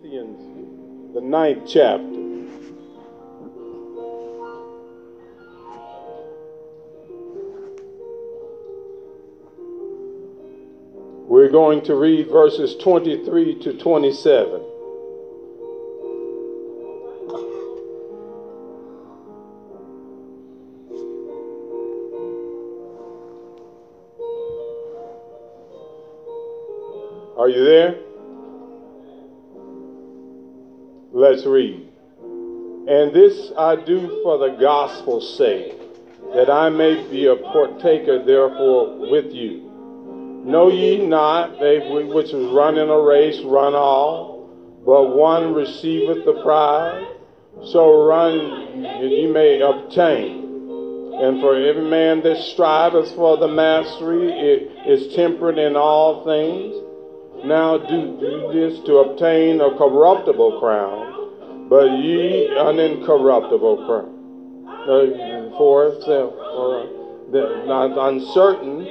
[0.00, 2.04] Corinthians, the ninth chapter.
[11.26, 14.62] We're going to read verses 23 to 27.
[27.36, 28.07] Are you there?
[31.18, 31.84] Let's read.
[32.22, 35.74] And this I do for the gospel's sake,
[36.32, 39.68] that I may be a partaker therefore with you.
[40.44, 44.48] Know ye not they which is running a race run all,
[44.86, 47.04] but one receiveth the prize?
[47.64, 50.44] So run and ye may obtain.
[51.20, 56.76] And for every man that striveth for the mastery it is temperate in all things.
[57.44, 61.07] Now do, do this to obtain a corruptible crown,
[61.68, 64.14] but ye an incorruptible crown.
[65.58, 68.86] For itself, uh, not uncertain,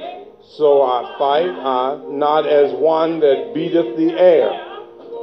[0.56, 4.50] so I fight, I not as one that beateth the air,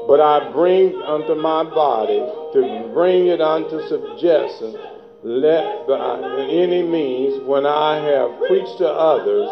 [0.07, 2.19] but I bring unto my body
[2.53, 4.77] to bring it unto subjection,
[5.23, 9.49] let by any means, when I have preached to others,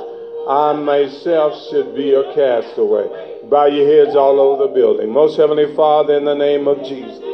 [0.47, 3.39] I myself should be a castaway.
[3.49, 5.09] Bow your heads all over the building.
[5.09, 7.32] Most Heavenly Father, in the name of Jesus.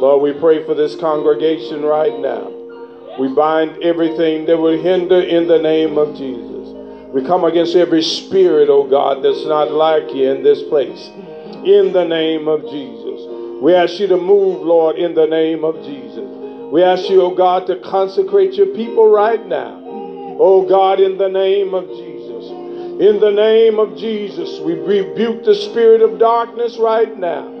[0.00, 2.50] Lord, we pray for this congregation right now.
[3.18, 6.68] We bind everything that would hinder in the name of Jesus.
[7.14, 11.10] We come against every spirit, oh God, that's not like you in this place.
[11.64, 13.62] In the name of Jesus.
[13.62, 16.28] We ask you to move, Lord, in the name of Jesus.
[16.72, 19.80] We ask you, oh God, to consecrate your people right now.
[20.40, 22.50] Oh God, in the name of Jesus.
[23.00, 27.53] In the name of Jesus, we rebuke the spirit of darkness right now.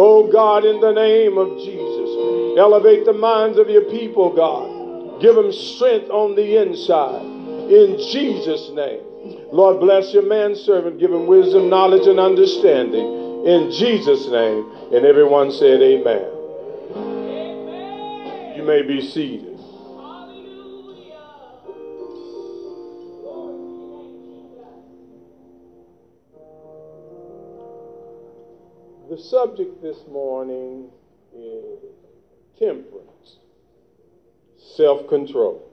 [0.00, 5.20] Oh God, in the name of Jesus, elevate the minds of your people, God.
[5.20, 7.26] Give them strength on the inside.
[7.68, 9.02] In Jesus' name.
[9.50, 11.00] Lord, bless your manservant.
[11.00, 13.44] Give him wisdom, knowledge, and understanding.
[13.44, 14.70] In Jesus' name.
[14.94, 16.30] And everyone said, Amen.
[18.56, 19.47] You may be seated.
[29.08, 30.90] The subject this morning
[31.34, 31.78] is
[32.58, 33.38] temperance,
[34.76, 35.66] self control.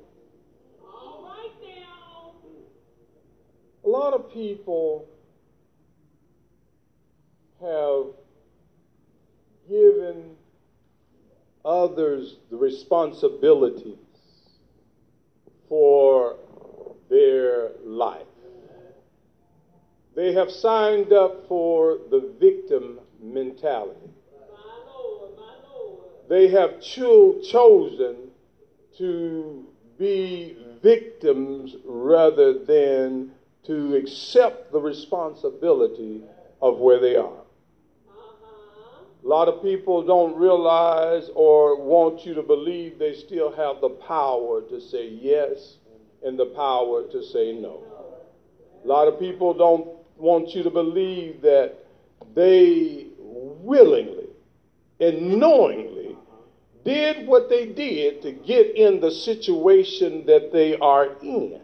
[3.84, 5.10] A lot of people
[7.60, 8.06] have
[9.68, 10.38] given
[11.66, 13.98] others the responsibilities
[15.68, 16.38] for
[17.10, 18.28] their life.
[20.16, 23.02] They have signed up for the victim
[23.34, 24.10] mentality.
[26.28, 28.30] They have cho- chosen
[28.98, 29.66] to
[29.98, 33.32] be victims rather than
[33.66, 36.22] to accept the responsibility
[36.62, 37.42] of where they are.
[39.24, 43.90] A lot of people don't realize or want you to believe they still have the
[43.90, 45.78] power to say yes
[46.24, 47.84] and the power to say no.
[48.84, 49.88] A lot of people don't
[50.18, 51.74] want you to believe that
[52.36, 53.08] they
[53.64, 54.30] willingly
[55.00, 56.16] and knowingly
[56.84, 61.60] did what they did to get in the situation that they are in.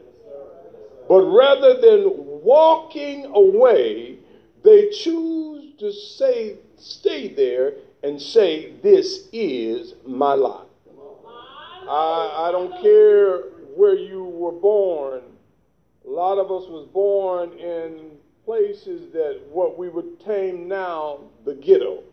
[1.08, 4.18] But rather than walking away,
[4.64, 10.68] they choose to say, stay there and say, This is my life.
[11.88, 13.42] I, I don't care
[13.76, 15.22] where you were born.
[16.06, 18.12] A lot of us was born in
[18.46, 22.04] places that what we would tame now the ghetto.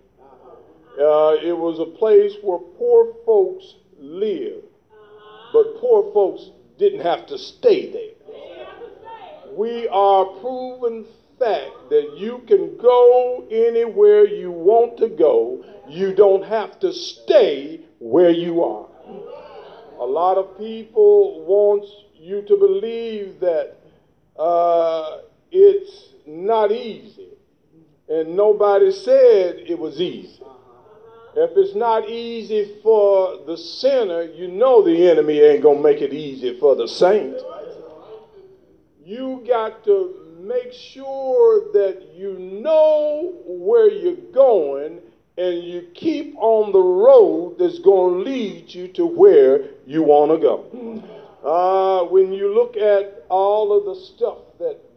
[0.98, 4.66] Uh, it was a place where poor folks lived,
[5.52, 9.56] but poor folks didn't have to stay there.
[9.56, 11.06] We are proven
[11.38, 15.64] fact that you can go anywhere you want to go.
[15.88, 18.88] You don't have to stay where you are.
[20.00, 23.76] A lot of people want you to believe that
[24.38, 25.18] uh,
[25.50, 27.28] it's not easy.
[28.08, 30.40] And nobody said it was easy.
[31.36, 36.00] If it's not easy for the sinner, you know the enemy ain't going to make
[36.00, 37.36] it easy for the saint.
[39.04, 45.00] You got to make sure that you know where you're going
[45.36, 50.32] and you keep on the road that's going to lead you to where you want
[50.32, 51.02] to go.
[51.44, 54.38] Uh, when you look at all of the stuff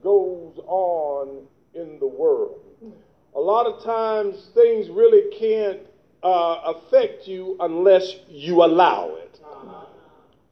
[0.03, 2.59] goes on in the world,
[3.35, 5.79] a lot of times things really can't
[6.23, 9.39] uh, affect you unless you allow it.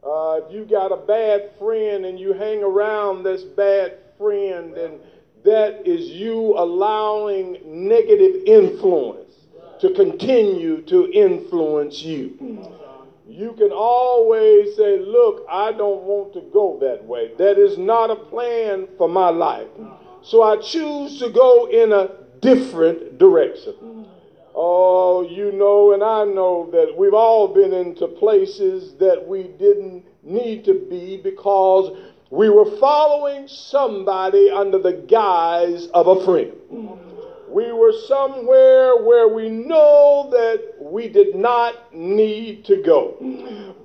[0.02, 5.00] Uh, if you got a bad friend and you hang around this bad friend, and
[5.44, 9.34] that is you allowing negative influence
[9.80, 12.79] to continue to influence you.
[13.30, 17.32] You can always say, Look, I don't want to go that way.
[17.38, 19.68] That is not a plan for my life.
[20.24, 22.10] So I choose to go in a
[22.42, 24.08] different direction.
[24.56, 30.06] Oh, you know, and I know that we've all been into places that we didn't
[30.24, 31.96] need to be because
[32.32, 36.52] we were following somebody under the guise of a friend.
[37.50, 43.16] We were somewhere where we know that we did not need to go,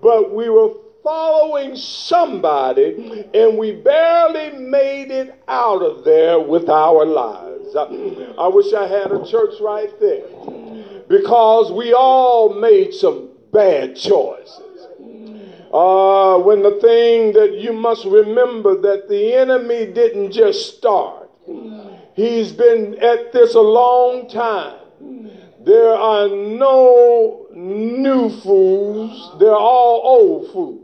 [0.02, 7.04] but we were following somebody and we barely made it out of there with our
[7.04, 7.76] lives.
[7.76, 10.28] I, wish I had a church right there
[11.08, 14.60] because we all made some bad choices.
[15.72, 21.28] Uh, when the thing that you must remember that the enemy didn't just start,
[22.14, 24.78] he's been at this a long time.
[25.64, 30.80] There are no new fools, they're all old fools.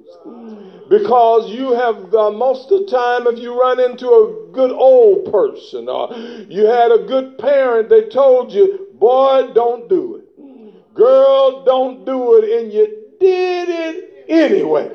[0.88, 5.31] Because you have, uh, most of the time, if you run into a good old
[5.31, 6.12] person or
[6.49, 10.94] you had a good parent, they told you, boy, don't do it.
[10.94, 12.61] Girl, don't do it.
[12.61, 12.87] And you
[13.21, 14.91] did it anyway.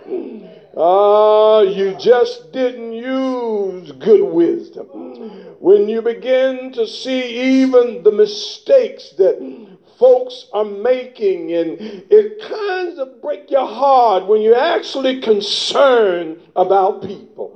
[0.75, 5.54] Ah, uh, you just didn't use good wisdom.
[5.65, 9.39] When you begin to see even the mistakes that
[9.97, 11.81] folks are making, and
[12.11, 17.49] it kind of break your heart when you're actually concerned about people.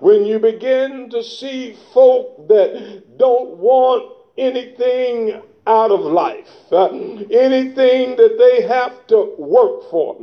[0.00, 8.16] When you begin to see folk that don't want anything out of life, uh, anything
[8.16, 10.16] that they have to work for.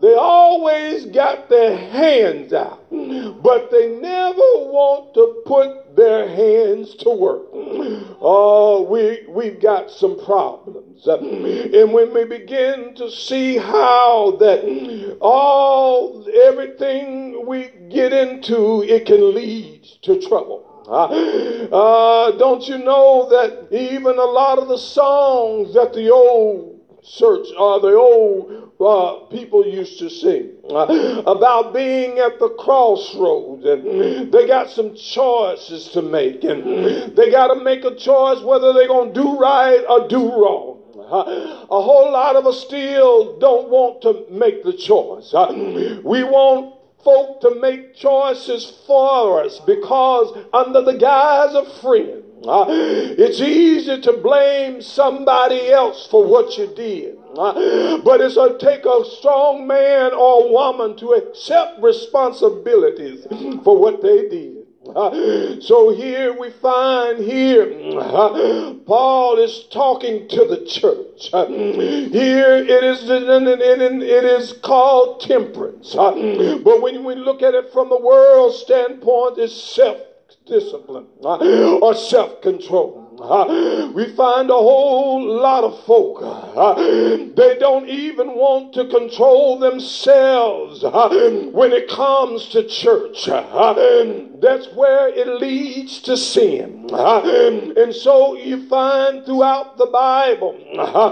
[0.00, 7.10] They always got their hands out, but they never want to put their hands to
[7.10, 7.42] work.
[8.20, 11.06] Oh, we, we've got some problems.
[11.06, 19.06] Uh, and when we begin to see how that all, everything we get into, it
[19.06, 20.67] can lead to trouble.
[21.70, 27.46] Uh, don't you know that even a lot of the songs that the old church
[27.58, 33.66] or uh, the old uh, people used to sing uh, about being at the crossroads
[33.66, 38.72] and they got some choices to make and they got to make a choice whether
[38.72, 40.78] they're going to do right or do wrong
[41.10, 45.32] uh, a whole lot of us still don't want to make the choice.
[45.32, 45.50] Uh,
[46.04, 52.66] we want folk to make choices for us because under the guise of friend, uh,
[52.68, 57.16] it's easy to blame somebody else for what you did.
[57.36, 63.26] Uh, but it's going to take a strong man or woman to accept responsibilities
[63.64, 64.57] for what they did.
[64.94, 67.66] So here we find here
[68.86, 71.30] Paul is talking to the church.
[72.12, 75.94] Here it is it is called temperance.
[75.94, 79.98] but when we look at it from the world standpoint, it's self
[80.46, 83.04] discipline or self control.
[83.20, 86.20] Uh, we find a whole lot of folk.
[86.22, 86.74] Uh,
[87.34, 91.08] they don't even want to control themselves uh,
[91.52, 93.28] when it comes to church.
[94.40, 96.86] That's where it leads to sin.
[96.92, 97.72] Uh-huh.
[97.76, 101.10] And so you find throughout the Bible uh-huh,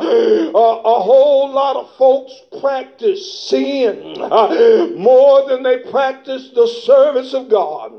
[0.55, 7.49] a whole lot of folks practice sin uh-huh, more than they practice the service of
[7.51, 7.93] God.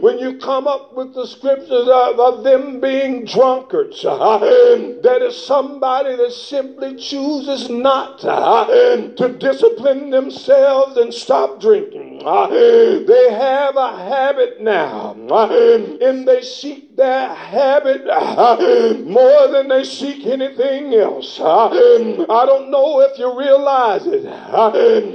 [0.00, 4.02] When you come up with the scriptures of them being drunkards.
[4.02, 12.18] That is somebody that simply chooses not to discipline themselves and stop drinking.
[12.18, 14.25] They have a habit
[14.60, 18.06] now, and they seek their habit
[19.06, 21.38] more than they seek anything else.
[21.40, 24.24] I don't know if you realize it.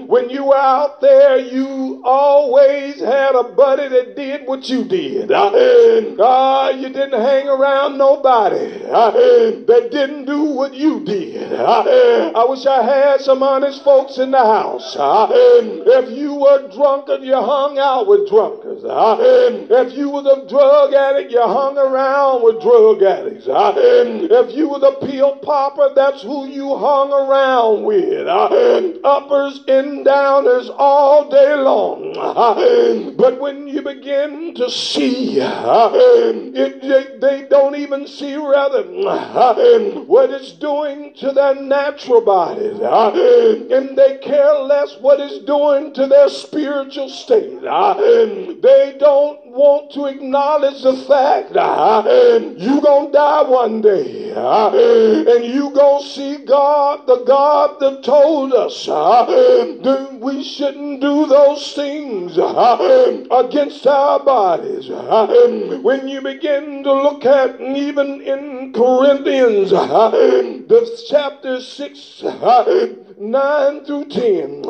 [0.08, 5.32] When you were out there, you always had a buddy that did what you did.
[5.32, 11.54] Uh, you didn't hang around nobody uh, that didn't do what you did.
[11.54, 14.96] Uh, I wish I had some honest folks in the house.
[14.96, 18.84] Uh, if you were drunk drunkard, you hung out with drunkards.
[19.04, 23.46] If you was a drug addict, you hung around with drug addicts.
[23.48, 28.28] If you was a pill popper, that's who you hung around with.
[29.04, 32.14] Uppers and downers all day long.
[33.18, 40.52] But when you begin to see, it, they, they don't even see rather what it's
[40.54, 42.78] doing to their natural bodies.
[43.72, 47.62] And they care less what it's doing to their spiritual state.
[47.62, 52.04] They don't want to acknowledge the fact uh,
[52.58, 54.32] you're going to die one day.
[54.34, 59.26] Uh, and you going to see God, the God that told us uh,
[60.20, 64.88] we shouldn't do those things against our bodies.
[64.90, 72.24] When you begin to look at even in Corinthians, the chapter 6,
[73.22, 74.64] 9 through 10,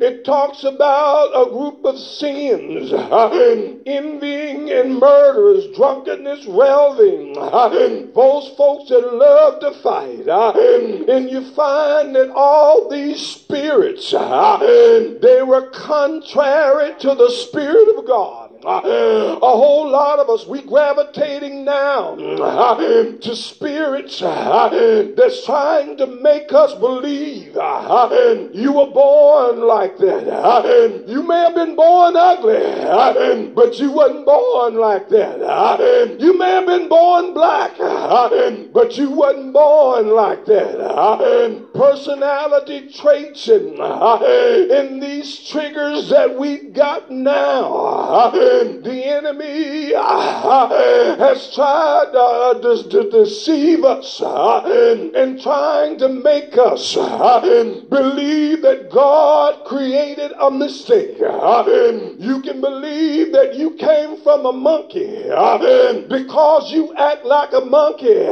[0.00, 2.90] it talks about a group of sins
[3.86, 7.34] envying and murderers, drunkenness, raving,
[8.14, 10.26] those folks that love to fight.
[10.26, 18.47] And you find that all these spirits, they were contrary to the Spirit of God.
[18.64, 26.74] A whole lot of us, we gravitating now to spirits that's trying to make us
[26.74, 31.04] believe you were born like that.
[31.06, 36.16] You may have been born ugly, but you wasn't born like that.
[36.18, 41.68] You may have been born black, but you wasn't born like that.
[41.74, 48.32] Personality traits and, and these triggers that we've got now
[48.82, 56.56] the enemy uh, has tried uh, to, to, deceive us uh, and trying to make
[56.56, 61.18] us believe that God created a mistake.
[61.18, 65.22] You can believe that you came from a monkey
[66.08, 68.26] because you act like a monkey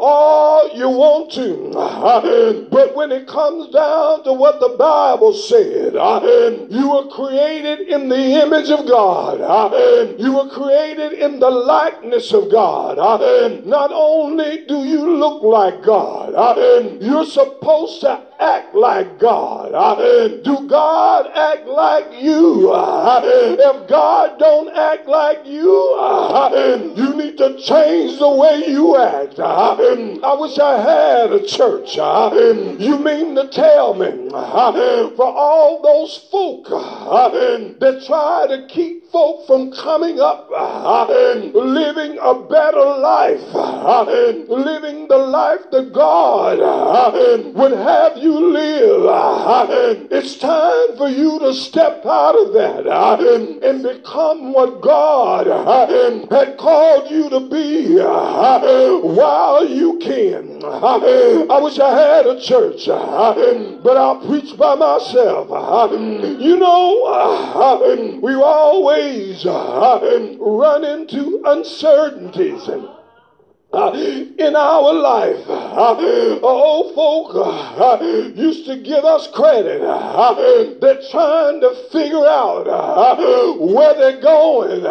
[0.00, 2.68] all you want to.
[2.70, 5.94] But when it comes down to what the Bible said,
[6.70, 9.13] you were created in the image of God.
[9.14, 9.40] God.
[9.40, 12.98] Uh, you were created in the likeness of God.
[12.98, 19.72] Uh, not only do you look like God, uh, you're supposed to act like God?
[20.44, 22.72] Do God act like you?
[22.74, 25.94] If God don't act like you,
[26.96, 29.38] you need to change the way you act.
[29.38, 31.96] I wish I had a church.
[31.96, 39.70] You mean to tell me for all those folk that try to keep folk from
[39.72, 40.48] coming up
[41.54, 43.40] living a better life,
[44.48, 46.58] living the life that God
[47.54, 49.06] would have you live.
[49.06, 49.66] Uh,
[50.10, 53.16] it's time for you to step out of that uh,
[53.62, 55.86] and become what God uh,
[56.30, 60.64] had called you to be while you can.
[60.64, 65.48] I wish I had a church, but I'll preach by myself.
[65.90, 72.93] You know, we always run into uncertainties uh,
[74.38, 75.46] in our life.
[76.42, 77.98] Old folk uh,
[78.34, 79.80] used to give us credit.
[80.80, 82.66] They're trying to figure out
[83.60, 84.84] where they're going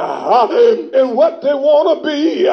[0.93, 2.45] and what they want to be.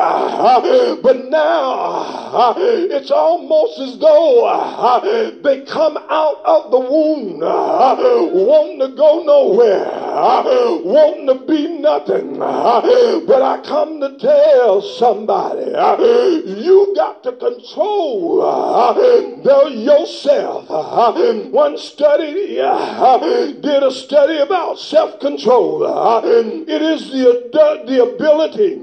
[1.03, 9.23] But now it's almost as though they come out of the womb wanting to go
[9.23, 10.10] nowhere,
[10.85, 12.39] wanting to be nothing.
[13.31, 18.41] But I come to tell somebody you got to control
[19.71, 20.69] yourself.
[21.53, 25.87] One study did a study about self-control.
[25.87, 27.51] Uh, it is the,
[27.87, 28.77] the, ability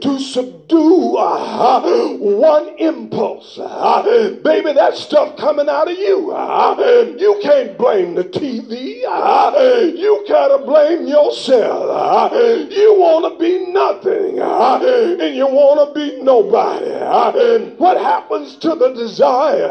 [0.00, 3.58] to subdue uh, one impulse.
[3.60, 6.32] Uh, baby, that stuff coming out of you.
[6.32, 9.02] Uh, you can't blame the TV.
[9.06, 9.52] Uh,
[9.94, 12.32] you gotta blame yourself.
[12.70, 17.74] you want to be nothing, and you want to be no nobody.
[17.76, 19.68] What happens to the desire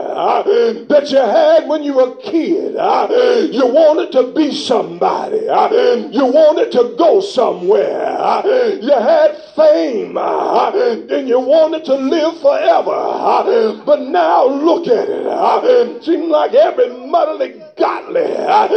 [0.88, 2.74] that you had when you were a kid?
[3.54, 5.42] You wanted to be somebody.
[5.42, 8.42] You wanted to go somewhere.
[8.82, 10.18] You had fame
[10.92, 13.82] and you wanted to live forever.
[13.86, 16.04] But now look at it.
[16.04, 18.68] Seems like every muddling ungodly, uh,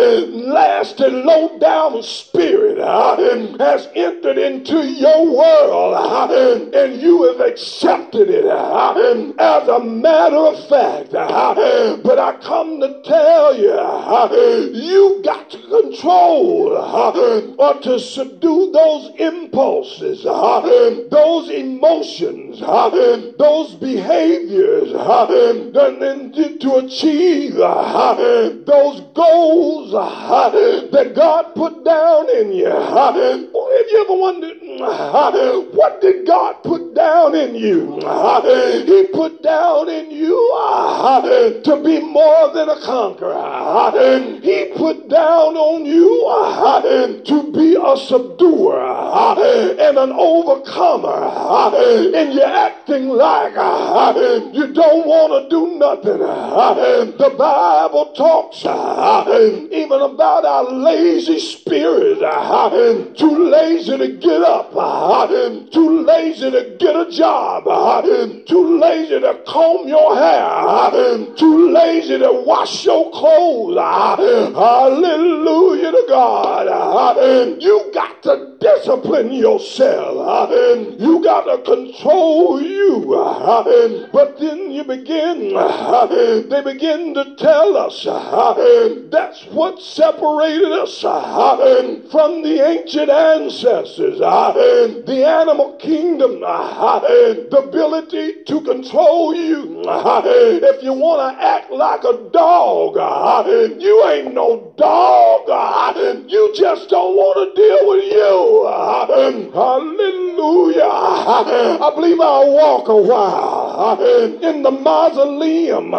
[0.53, 3.17] lasting, low down spirit uh,
[3.59, 10.69] has entered into your world uh, and you have accepted it as a matter of
[10.69, 11.13] fact.
[11.13, 16.77] But I come to tell you, you got to control
[17.59, 30.51] or to subdue those impulses, those emotions, those behaviors, and to achieve those goals uh,
[30.93, 32.67] that God put down in you.
[32.67, 37.99] Have you ever wondered uh, what did God put down in you?
[38.05, 38.41] Uh,
[38.87, 40.37] he put down in you
[41.65, 43.35] to be more than a conqueror.
[44.43, 46.25] He put down on you
[47.25, 48.79] to be a subduer
[49.81, 51.31] and an overcomer.
[52.15, 53.55] And you're acting like
[54.55, 56.19] you don't want to do nothing.
[56.19, 62.19] The Bible talks even about our lazy spirit,
[63.17, 64.73] too lazy to get up,
[65.73, 67.65] too lazy to get a job,
[68.47, 70.98] too lazy to comb your hair,
[71.37, 73.77] too lazy to wash your clothes.
[73.79, 76.69] Ah, hallelujah to God.
[76.71, 77.15] Ah,
[77.59, 80.51] you got to discipline yourself.
[80.51, 83.15] Uh, you got to control you.
[83.15, 88.05] Uh, but then you begin, uh, they begin to tell us
[89.11, 94.19] that's what separated us from the ancient ancestors.
[94.19, 99.83] The animal kingdom, the ability to control you.
[99.87, 102.97] If you want to act like a dog,
[103.81, 105.49] you ain't no dog.
[106.29, 108.48] You just don't want to deal with you.
[109.53, 110.83] Hallelujah.
[110.83, 114.01] I believe I'll walk a while
[114.43, 115.93] in the mausoleum.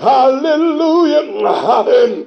[0.00, 1.20] Hallelujah.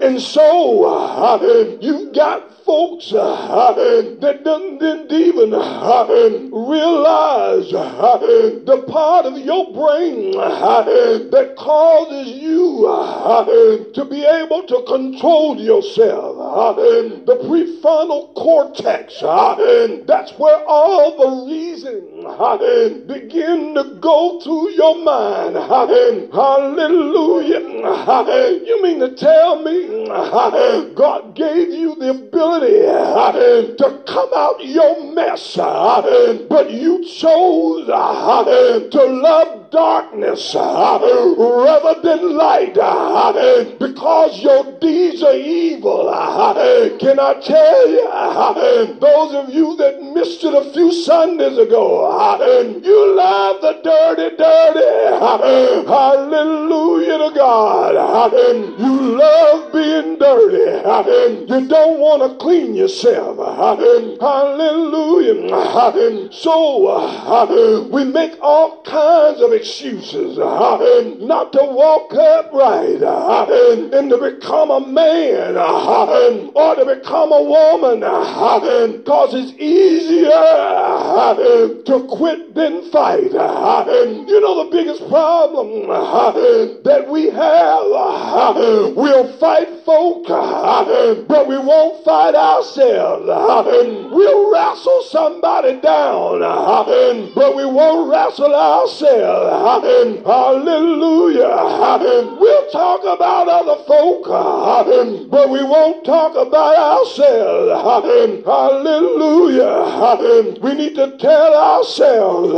[0.01, 3.73] And so uh, you got folks uh,
[4.19, 6.05] that didn't even uh,
[6.51, 8.17] realize uh,
[8.65, 13.43] the part of your brain uh, that causes you uh,
[13.93, 16.37] to be able to control yourself.
[16.39, 19.19] Uh, the prefrontal cortex,
[20.07, 22.23] that's where all the reason
[23.07, 25.55] begin to go through your mind.
[25.55, 27.59] Hallelujah.
[28.65, 30.07] You mean to tell me
[30.95, 39.05] God gave you the ability ability to come out your mess, but you chose to
[39.05, 40.99] love darkness uh,
[41.35, 46.07] rather than light uh, because your deeds are evil.
[46.09, 52.05] Uh, can I tell you, those of you that missed it a few Sundays ago,
[52.83, 54.85] you love the dirty, dirty.
[55.87, 57.95] Hallelujah to God.
[58.77, 60.81] You love being dirty.
[61.51, 63.37] You don't want to clean yourself.
[64.19, 65.49] Hallelujah.
[66.31, 73.47] So we make all kinds of excuses uh, not to walk upright uh,
[73.93, 78.01] and to become a man uh, or to become a woman
[78.97, 80.29] because it's easier
[81.85, 83.31] to quit than fight.
[83.31, 88.55] You know the biggest problem that we have,
[88.97, 93.25] we'll fight folk, but we won't fight ourselves.
[94.11, 96.39] We'll wrestle somebody down,
[97.33, 99.52] but we won't wrestle ourselves.
[100.25, 101.47] Hallelujah.
[102.39, 104.25] We'll talk about other folk,
[105.29, 107.71] but we won't talk about ourselves.
[108.45, 109.83] Hallelujah.
[110.61, 112.53] We need to tell ourselves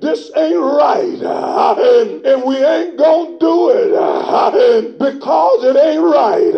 [0.00, 1.22] this ain't right.
[2.24, 6.52] And we ain't to do it because it ain't right.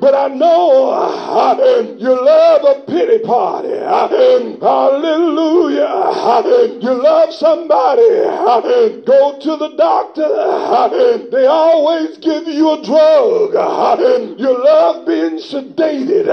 [0.00, 0.94] But I know
[1.98, 3.76] you love a pity party.
[4.60, 5.92] Hallelujah.
[6.80, 8.24] You love somebody
[8.60, 10.28] go to the doctor.
[11.30, 13.54] They always give you a drug.
[14.38, 16.26] You love being sedated.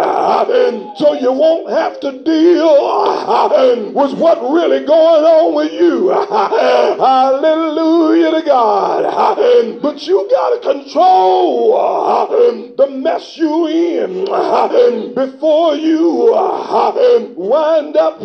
[0.98, 6.10] So you won't have to deal with what really going on with you.
[7.00, 9.04] Hallelujah to God.
[9.82, 11.72] But you got to control
[12.78, 14.26] the mess you in
[15.14, 16.34] before you
[17.36, 18.20] wind up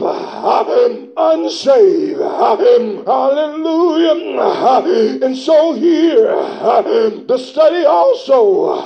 [1.17, 2.21] unsaved.
[2.21, 3.07] Hallelujah.
[5.23, 8.77] And so here, the study also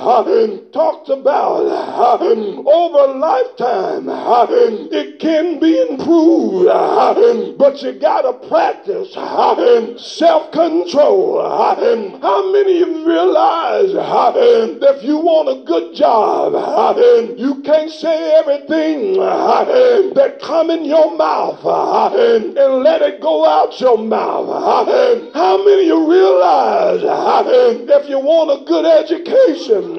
[0.71, 1.61] talked about
[2.65, 4.07] over a lifetime,
[4.91, 6.67] it can be improved,
[7.57, 9.13] but you got to practice
[10.01, 11.41] self control.
[11.41, 16.53] How many of you realize if you want a good job,
[17.37, 21.59] you can't say everything that come in your mouth
[22.21, 24.47] and let it go out your mouth?
[25.33, 29.95] How many of you realize if you want a good education,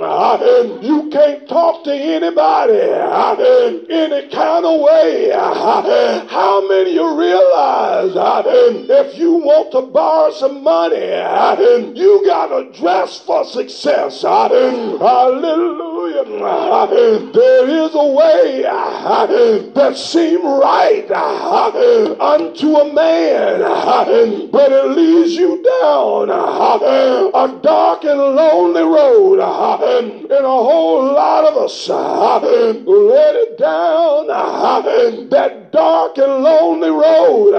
[0.82, 5.30] you can't talk to anybody in any kind of way?
[5.32, 10.96] How many of you realize if you want to borrow some money,
[11.98, 14.22] you got to dress for success?
[14.22, 15.00] Hallelujah.
[17.32, 21.06] There is a way that seems right
[22.20, 23.60] unto a man,
[24.50, 29.40] but it leads you down a dark and lonely road.
[30.02, 34.28] And a whole lot of us let it down
[35.28, 37.52] that dark and lonely road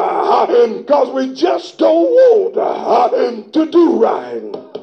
[0.78, 4.83] because we just don't want to do right.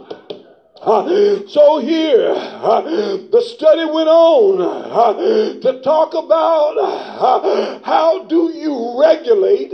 [1.50, 9.72] So here, the study went on to talk about how do you regulate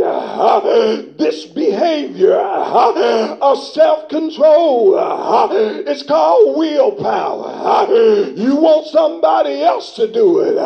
[1.17, 4.97] this behavior of self-control.
[5.87, 7.87] it's called willpower.
[8.35, 10.57] you want somebody else to do it.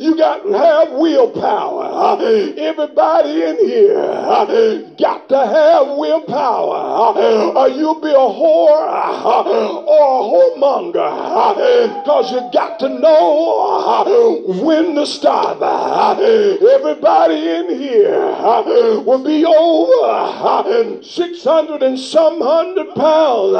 [0.00, 1.87] you got to have willpower.
[2.58, 3.96] Everybody in here
[4.98, 7.16] got to have willpower
[7.56, 8.78] or you'll be a whore
[9.86, 11.10] or a whoremonger
[12.02, 15.60] because you got to know when to stop.
[15.60, 18.20] Everybody in here
[19.02, 23.56] will be over 600 and some hundred pounds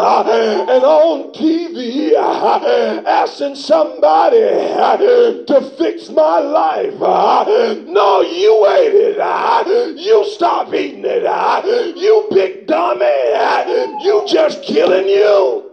[0.68, 6.94] and on TV asking somebody to fix my life.
[7.88, 9.20] No, you ate it.
[9.20, 11.26] Out, you stop eating it.
[11.26, 13.04] Out, you big dummy.
[14.04, 15.68] You just killing you.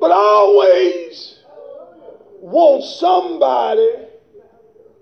[0.00, 1.40] but I always
[2.40, 4.06] want somebody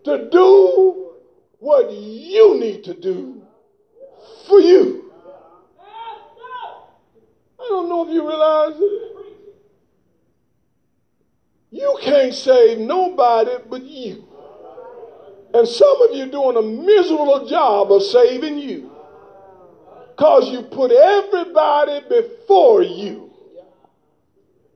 [0.04, 1.12] to do
[1.60, 3.42] what you need to do
[4.48, 5.12] for you.
[7.60, 9.17] I don't know if you realize it.
[11.70, 14.26] You can't save nobody but you.
[15.54, 18.90] And some of you doing a miserable job of saving you.
[20.10, 23.30] Because you put everybody before you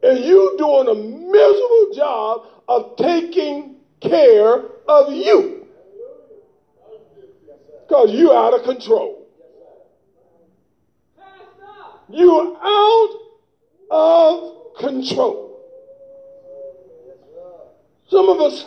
[0.02, 5.62] and you doing a miserable job of taking care of you
[7.92, 9.26] because you out of control.
[12.08, 13.18] You're out
[13.90, 15.41] of control.
[18.12, 18.66] Some of us,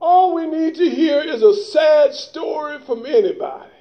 [0.00, 3.72] all we need to hear is a sad story from anybody.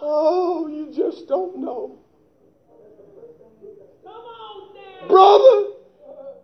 [0.00, 1.98] Oh, you just don't know.
[5.08, 5.74] Brother,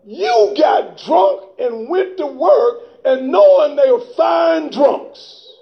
[0.05, 5.55] you got drunk and went to work and knowing they were fine drunks.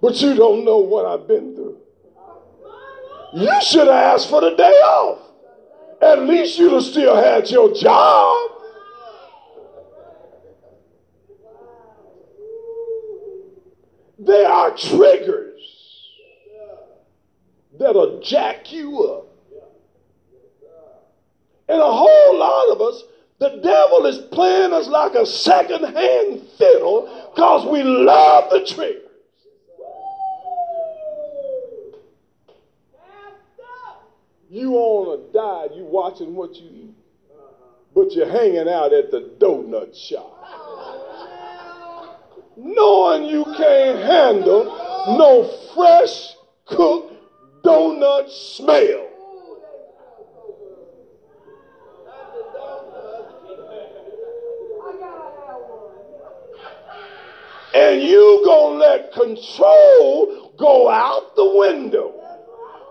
[0.00, 1.80] But you don't know what I've been through.
[3.34, 5.25] You should have asked for the day off.
[6.00, 8.50] At least you'd have still had your job.
[14.18, 15.56] They are triggers
[17.78, 19.26] that'll jack you up.
[21.68, 23.02] And a whole lot of us,
[23.38, 29.02] the devil is playing us like a second-hand fiddle because we love the triggers.
[34.48, 36.94] You on a diet, you watching what you eat,
[37.94, 40.32] but you're hanging out at the donut shop.
[42.56, 44.64] Knowing you can't handle
[45.18, 46.34] no fresh
[46.66, 47.12] cooked
[47.62, 49.02] donut smell.
[57.74, 62.14] And you gonna let control go out the window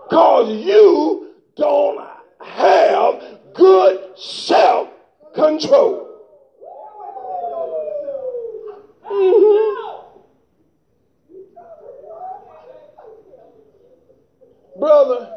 [0.08, 3.22] because you don't have
[3.54, 4.88] good self
[5.34, 6.02] control.
[9.10, 9.66] Mm-hmm.
[14.78, 15.32] Brother,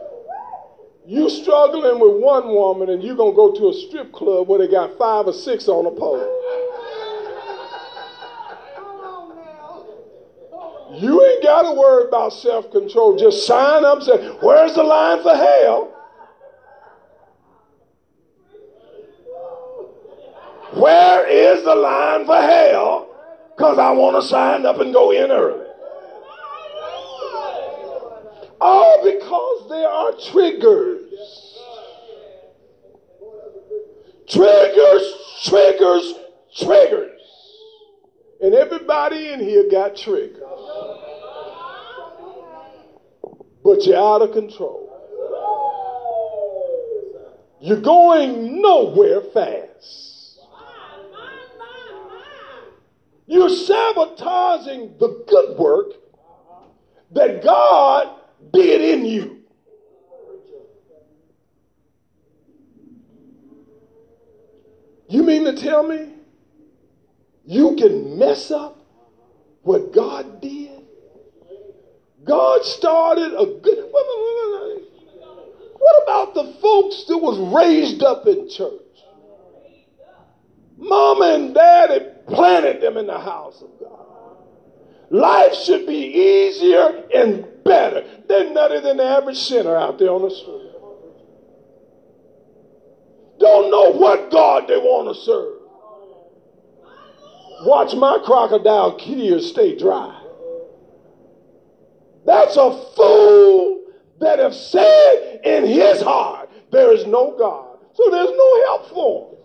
[1.09, 4.67] You struggling with one woman and you gonna go to a strip club where they
[4.67, 6.35] got five or six on a pole.
[10.93, 13.17] You ain't got to worry about self control.
[13.17, 15.98] Just sign up and say, Where's the line for hell?
[20.79, 23.09] Where is the line for hell?
[23.55, 25.65] Because I want to sign up and go in early.
[28.61, 31.59] All because there are triggers.
[34.29, 35.13] Triggers,
[35.43, 36.13] triggers,
[36.55, 37.21] triggers.
[38.41, 40.41] And everybody in here got triggers.
[43.63, 44.85] But you're out of control.
[47.59, 50.18] You're going nowhere fast.
[53.29, 55.93] You're sabotaging the good work
[57.11, 58.09] that God
[58.51, 59.43] did in you.
[65.09, 66.11] You mean to tell me
[67.45, 68.83] you can mess up
[69.61, 70.81] what God did?
[72.23, 73.91] God started a good.
[75.77, 78.81] What about the folks that was raised up in church?
[80.79, 84.09] Mama and daddy planted them in the house of God.
[85.11, 88.05] Life should be easier and better.
[88.27, 90.69] They're nuttier than the average sinner out there on the street.
[93.39, 95.55] Don't know what God they want to serve.
[97.61, 100.15] Watch my crocodile tears stay dry.
[102.25, 103.85] That's a fool
[104.19, 107.79] that have said in his heart there is no God.
[107.93, 109.38] So there's no help for him.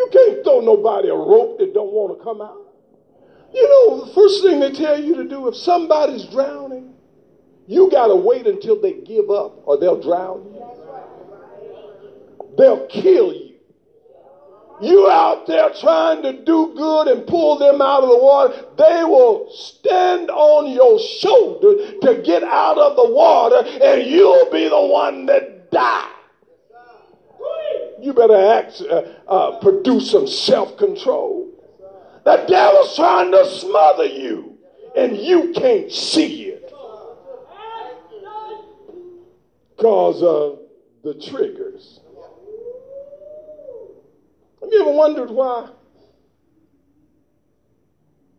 [0.00, 2.56] You can't throw nobody a rope that don't want to come out.
[3.52, 6.94] You know, the first thing they tell you to do if somebody's drowning,
[7.66, 10.64] you got to wait until they give up or they'll drown you.
[12.56, 13.56] They'll kill you.
[14.80, 19.04] You out there trying to do good and pull them out of the water, they
[19.04, 24.80] will stand on your shoulder to get out of the water, and you'll be the
[24.80, 26.10] one that die.
[28.00, 31.48] You better act, uh, uh, produce some self control.
[32.24, 34.58] The devil's trying to smother you,
[34.96, 36.72] and you can't see it
[39.76, 40.58] because of
[41.02, 42.00] the triggers.
[44.60, 45.70] Have you ever wondered why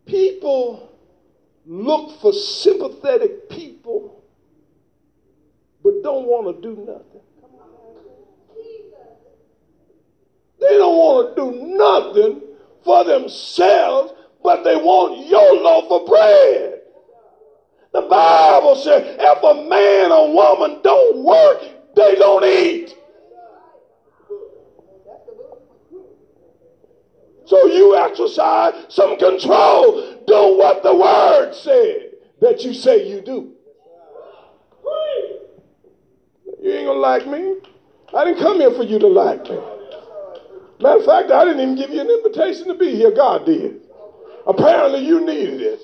[0.06, 0.92] people
[1.66, 4.22] look for sympathetic people
[5.82, 7.11] but don't want to do nothing?
[10.62, 12.42] They don't want to do nothing
[12.84, 14.12] for themselves,
[14.44, 16.82] but they want your loaf of bread.
[17.92, 21.62] The Bible says if a man or woman don't work,
[21.96, 22.94] they don't eat.
[27.46, 30.22] So you exercise some control.
[30.28, 33.52] Do what the word said that you say you do.
[36.62, 37.56] You ain't gonna like me.
[38.14, 39.58] I didn't come here for you to like me.
[40.82, 43.12] Matter of fact, I didn't even give you an invitation to be here.
[43.12, 43.82] God did.
[44.48, 45.80] Apparently, you needed it.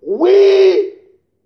[0.00, 0.94] We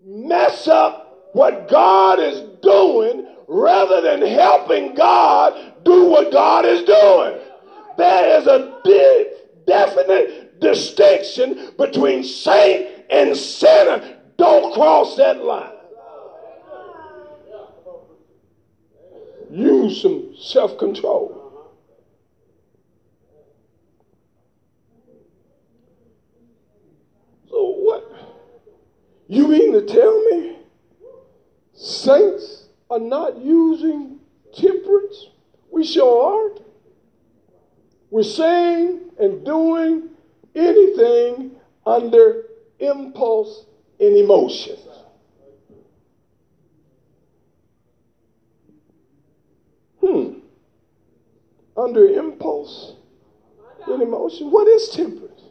[0.04, 7.40] mess up what God is doing rather than helping God do what God is doing.
[7.98, 9.32] There is a de-
[9.66, 14.16] definite distinction between saint and sinner.
[14.38, 15.75] Don't cross that line.
[19.56, 21.70] Use some self control.
[27.48, 28.04] So, what?
[29.28, 30.58] You mean to tell me
[31.72, 34.18] saints are not using
[34.54, 35.28] temperance,
[35.70, 36.60] we sure aren't.
[38.10, 40.10] We're saying and doing
[40.54, 41.52] anything
[41.86, 42.44] under
[42.78, 43.64] impulse
[44.00, 44.76] and emotion.
[51.76, 52.94] Under impulse
[53.86, 54.50] and emotion.
[54.50, 55.42] What is temperance?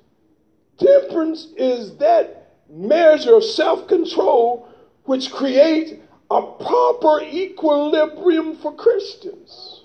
[0.78, 4.68] Temperance is that measure of self control
[5.04, 5.94] which creates
[6.32, 9.84] a proper equilibrium for Christians.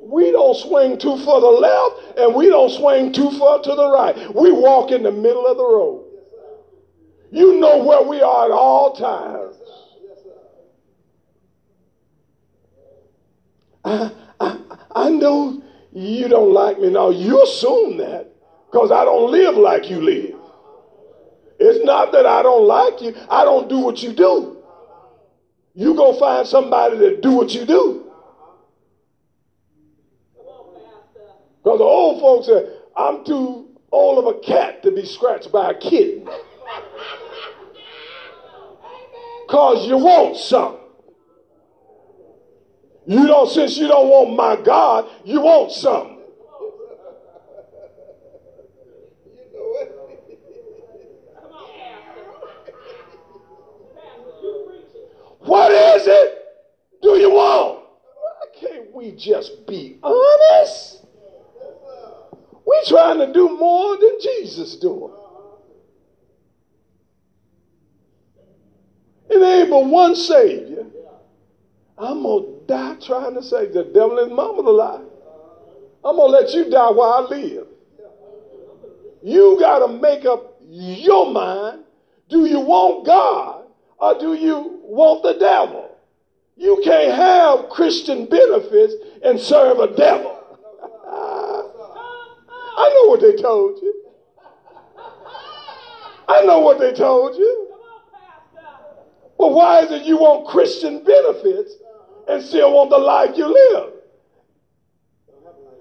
[0.00, 3.74] We don't swing too far to the left and we don't swing too far to
[3.74, 4.16] the right.
[4.34, 6.04] We walk in the middle of the road.
[7.32, 9.56] You know where we are at all times.
[13.84, 14.12] I,
[14.96, 17.10] I, know you don't like me now.
[17.10, 18.32] You assume that
[18.70, 20.34] because I don't live like you live.
[21.58, 23.14] It's not that I don't like you.
[23.30, 24.56] I don't do what you do.
[25.74, 28.10] You go find somebody that do what you do.
[31.62, 35.72] Because the old folks say, I'm too old of a cat to be scratched by
[35.72, 36.28] a kitten.
[39.46, 40.78] Because you want some.
[43.06, 46.14] You don't, since you don't want my God, you want some.
[55.38, 56.38] What is it
[57.00, 57.84] do you want?
[58.20, 61.04] Why can't we just be honest?
[62.64, 65.12] We're trying to do more than Jesus doing.
[69.30, 70.86] It ain't but one Savior.
[71.98, 75.02] I'm going to die trying to save the devil and mama to lie.
[76.04, 77.66] I'm going to let you die while I live.
[79.22, 81.84] You got to make up your mind.
[82.28, 83.64] Do you want God
[83.98, 85.96] or do you want the devil?
[86.56, 90.32] You can't have Christian benefits and serve a devil.
[92.78, 94.02] I know what they told you.
[96.28, 97.68] I know what they told you.
[99.38, 101.74] But why is it you want Christian benefits
[102.28, 103.92] and still want the life you live?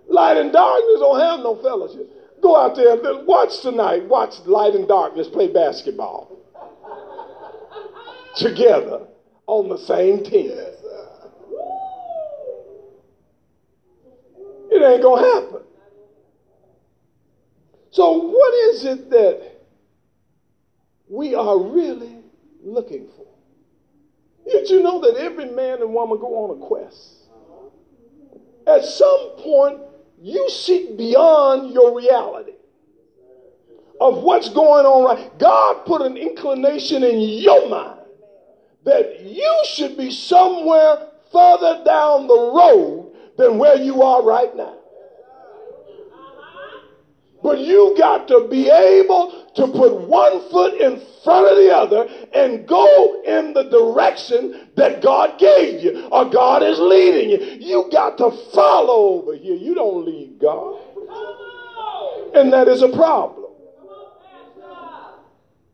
[0.07, 2.09] Light and darkness don't have no fellowship.
[2.41, 4.05] Go out there and watch tonight.
[4.05, 6.39] Watch light and darkness play basketball
[8.35, 9.07] together
[9.47, 10.51] on the same team.
[14.71, 15.61] It ain't going to happen.
[17.91, 19.61] So, what is it that
[21.07, 22.17] we are really
[22.61, 23.25] looking for?
[24.47, 27.15] Did you know that every man and woman go on a quest?
[28.67, 29.79] At some point,
[30.21, 32.53] you seek beyond your reality
[33.99, 35.39] of what's going on right.
[35.39, 38.01] God put an inclination in your mind
[38.83, 44.77] that you should be somewhere further down the road than where you are right now.
[47.41, 52.07] But you got to be able to put one foot in front of the other
[52.33, 57.37] and go in the direction that God gave you or God is leading you.
[57.59, 59.55] You got to follow over here.
[59.55, 60.81] You don't lead God.
[62.35, 63.45] And that is a problem.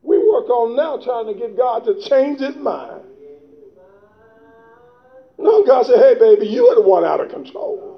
[0.03, 3.01] We work on now trying to get God to change his mind.
[5.37, 7.89] No, God said, hey, baby, you are the one out of control.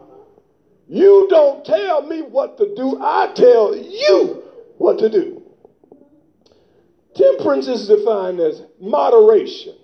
[0.88, 4.43] You don't tell me what to do, I tell you
[4.78, 5.42] what to do.
[7.15, 9.76] Temperance is defined as moderation.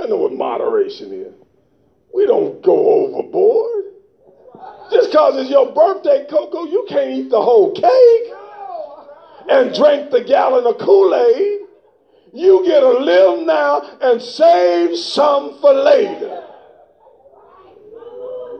[0.00, 1.34] I know what moderation is.
[2.14, 3.84] We don't go overboard.
[4.90, 8.32] Just because it's your birthday, Coco, you can't eat the whole cake
[9.48, 11.60] and drink the gallon of Kool Aid.
[12.32, 16.44] You get a live now and save some for later.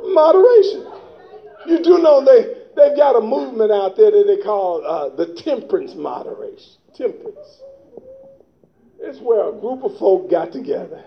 [0.05, 0.87] Moderation.
[1.67, 5.35] You do know they, they've got a movement out there that they call uh, the
[5.35, 6.73] temperance moderation.
[6.95, 7.63] Temperance.
[9.07, 11.05] It's where a group of folk got together.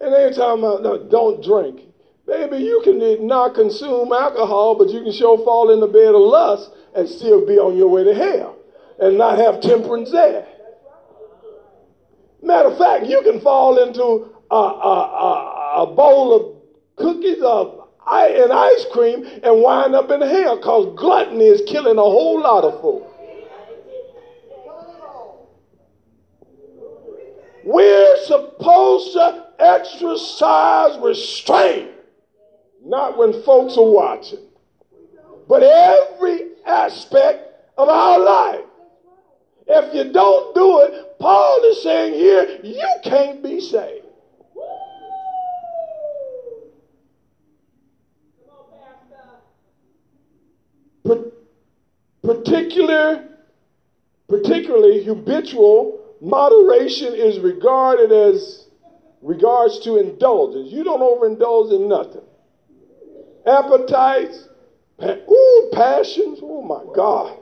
[0.00, 1.80] And they're talking about, no, don't drink.
[2.26, 6.20] Baby, you can not consume alcohol, but you can sure fall in the bed of
[6.20, 8.56] lust and still be on your way to hell
[9.00, 10.46] and not have temperance there.
[12.42, 14.96] Matter of fact, you can fall into a, a,
[15.76, 16.56] a, a bowl of
[16.96, 22.02] cookies, of and ice cream and wind up in hell because gluttony is killing a
[22.02, 23.09] whole lot of folk.
[27.72, 31.92] We're supposed to exercise restraint,
[32.84, 34.40] not when folks are watching,
[35.48, 38.64] but every aspect of our life.
[39.68, 44.06] If you don't do it, Paul is saying here, you can't be saved.
[52.22, 53.28] particular,
[54.28, 58.66] particularly habitual moderation is regarded as
[59.22, 60.70] regards to indulgence.
[60.72, 62.22] You don't overindulge in nothing.
[63.46, 64.48] Appetites,
[64.98, 66.40] pa- ooh, passions.
[66.42, 67.38] Oh my God.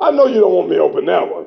[0.00, 1.46] I know you don't want me to open that one.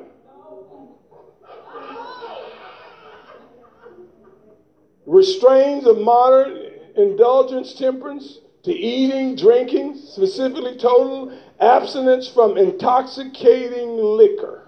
[5.06, 14.61] Restrains of moderate indulgence, temperance, to eating, drinking, specifically total abstinence from intoxicating liquor.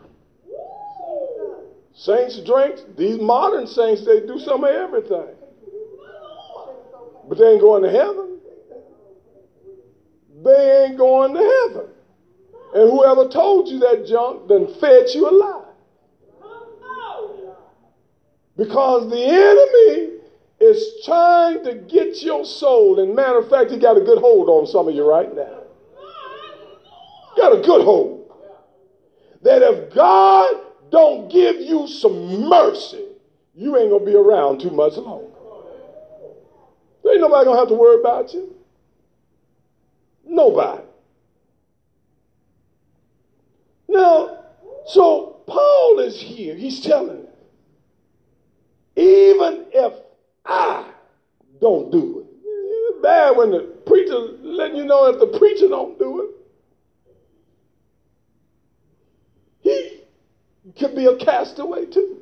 [1.94, 5.28] Saints drink, these modern saints, they do some of everything.
[7.28, 8.38] But they ain't going to heaven.
[10.42, 11.90] They ain't going to heaven.
[12.74, 15.60] And whoever told you that junk then fed you a lie.
[18.56, 20.18] Because the enemy
[20.60, 22.98] is trying to get your soul.
[22.98, 25.60] And matter of fact, he got a good hold on some of you right now.
[27.36, 28.32] Got a good hold.
[29.42, 30.56] That if God
[30.90, 33.04] don't give you some mercy,
[33.54, 35.30] you ain't gonna be around too much longer.
[37.10, 38.54] Ain't nobody gonna have to worry about you.
[40.26, 40.82] Nobody.
[43.88, 44.44] Now,
[44.86, 46.56] so Paul is here.
[46.56, 47.34] He's telling us,
[48.96, 49.92] even if
[50.44, 50.88] I
[51.60, 55.98] don't do it, it's bad when the preacher letting you know if the preacher don't
[55.98, 56.30] do it.
[59.60, 60.00] He
[60.78, 62.20] could be a castaway too.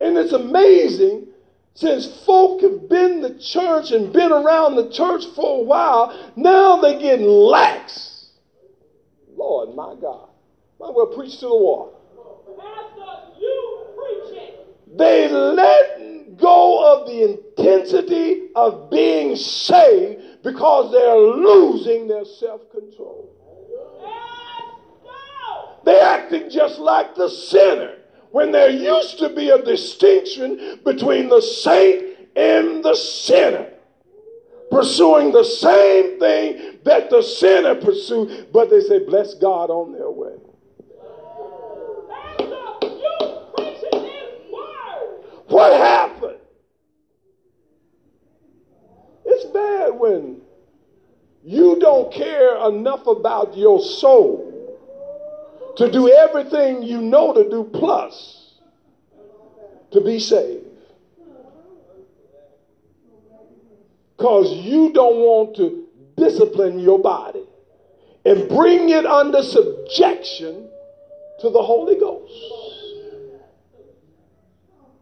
[0.00, 1.28] And it's amazing
[1.78, 6.80] since folk have been the church and been around the church for a while, now
[6.80, 8.30] they're getting lax.
[9.36, 10.28] Lord, my God.
[10.80, 11.94] Might well preach to the wall.
[14.96, 23.27] They let go of the intensity of being saved because they're losing their self control.
[25.88, 27.94] They're acting just like the sinner
[28.30, 33.70] when there used to be a distinction between the saint and the sinner,
[34.70, 40.10] pursuing the same thing that the sinner pursued, but they say, Bless God on their
[40.10, 40.34] way.
[45.46, 46.36] What happened?
[49.24, 50.42] It's bad when
[51.42, 54.47] you don't care enough about your soul
[55.78, 58.54] to do everything you know to do plus
[59.92, 60.66] to be saved.
[64.16, 67.44] Because you don't want to discipline your body
[68.24, 70.68] and bring it under subjection
[71.40, 72.34] to the Holy Ghost.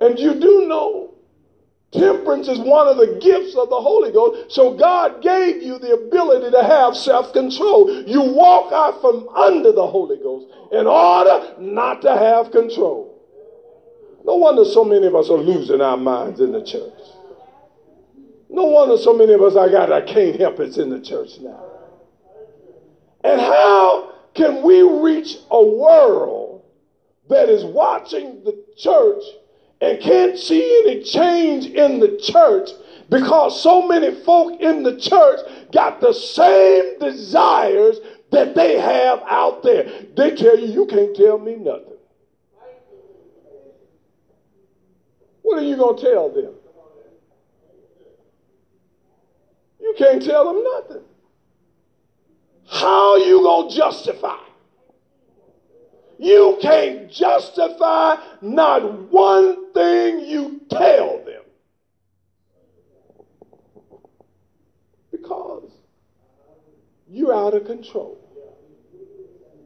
[0.01, 1.06] And you do know
[1.93, 4.53] Temperance is one of the gifts of the Holy Ghost.
[4.53, 7.91] So God gave you the ability to have self control.
[8.07, 13.17] You walk out from under the Holy Ghost in order not to have control.
[14.25, 16.93] No wonder so many of us are losing our minds in the church.
[18.49, 21.39] No wonder so many of us I got I can't help it's in the church
[21.41, 21.65] now.
[23.23, 26.65] And how can we reach a world
[27.29, 29.23] that is watching the church
[29.81, 32.71] and can't see any change in the church
[33.11, 35.41] because so many folk in the church
[35.73, 37.99] got the same desires
[38.33, 39.85] that they have out there.
[40.17, 41.97] They tell you, you can't tell me nothing.
[45.43, 46.55] What are you going to tell them?
[49.81, 51.03] You can't tell them nothing.
[52.69, 54.46] How are you going to justify?
[56.19, 61.43] You can't justify not one thing you tell them.
[65.11, 65.71] Because
[67.09, 68.19] you're out of control.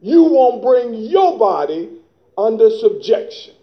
[0.02, 1.90] You won't bring your body
[2.36, 3.54] under subjection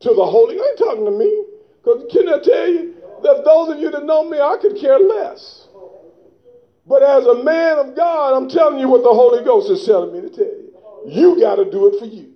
[0.00, 0.58] to the Holy.
[0.58, 1.44] I ain't talking to me.
[1.82, 4.98] Because can I tell you that those of you that know me, I could care
[4.98, 5.68] less.
[6.86, 10.12] But as a man of God, I'm telling you what the Holy Ghost is telling
[10.12, 10.61] me to tell you.
[11.06, 12.32] You got to do it for you.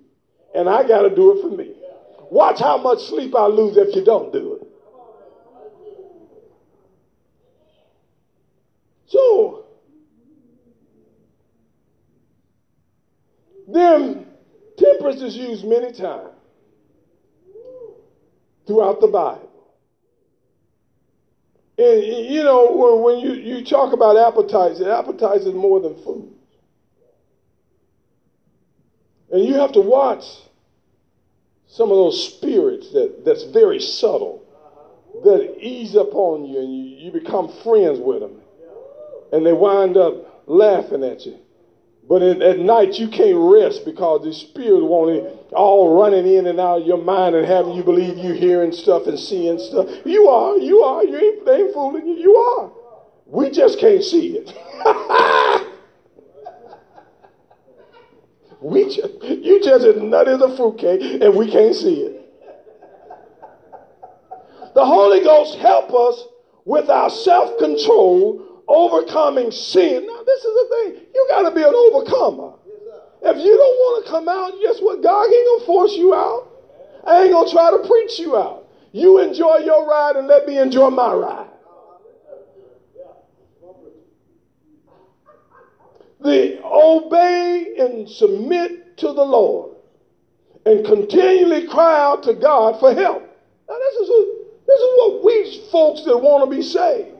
[0.55, 1.73] And I got to do it for me.
[2.29, 4.67] Watch how much sleep I lose if you don't do it.
[9.07, 9.65] So,
[13.67, 14.27] then
[14.77, 16.33] temperance is used many times
[18.65, 19.49] throughout the Bible.
[21.77, 26.36] And you know, when you, you talk about appetites, appetites is more than food.
[29.31, 30.23] And you have to watch
[31.67, 34.43] some of those spirits that, that's very subtle,
[35.23, 38.41] that ease upon you and you, you become friends with them.
[39.31, 41.37] And they wind up laughing at you.
[42.07, 46.57] But in, at night, you can't rest because the spirits want all running in and
[46.57, 49.89] out of your mind and having you believe you're hearing stuff and seeing stuff.
[50.05, 51.03] You are, you are.
[51.03, 52.15] You ain't, they ain't fooling you.
[52.15, 52.71] You are.
[53.25, 54.53] We just can't see it.
[58.61, 62.13] We just, you just as nutty as a fruitcake, and we can't see it.
[64.73, 66.25] The Holy Ghost help us
[66.65, 70.05] with our self-control, overcoming sin.
[70.05, 71.05] Now, this is the thing.
[71.13, 72.53] You got to be an overcomer.
[73.23, 75.01] If you don't want to come out, guess what?
[75.01, 76.47] God ain't going to force you out.
[77.05, 78.67] I ain't going to try to preach you out.
[78.91, 81.46] You enjoy your ride and let me enjoy my ride.
[86.21, 89.75] The obey and submit to the Lord
[90.65, 93.23] and continually cry out to God for help.
[93.69, 97.15] Now, this is, what, this is what we folks that want to be saved.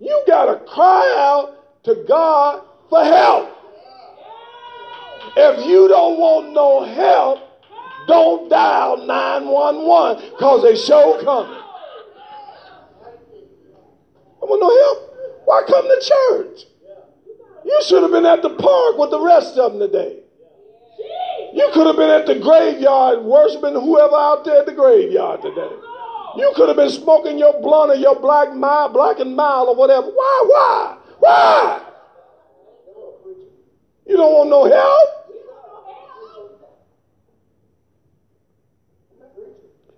[0.00, 3.56] You got to cry out to God for help.
[5.36, 7.38] If you don't want no help,
[8.06, 11.62] don't dial 911 because they show coming.
[14.42, 14.98] I want no help.
[15.44, 16.69] Why come to church?
[17.70, 20.18] You should have been at the park with the rest of them today.
[21.54, 25.70] You could have been at the graveyard worshiping whoever out there at the graveyard today.
[26.36, 29.76] You could have been smoking your blunt or your black mile, black and mild or
[29.76, 30.08] whatever.
[30.08, 30.44] Why?
[30.48, 30.98] Why?
[31.20, 31.86] Why?
[34.08, 35.08] You don't want no help?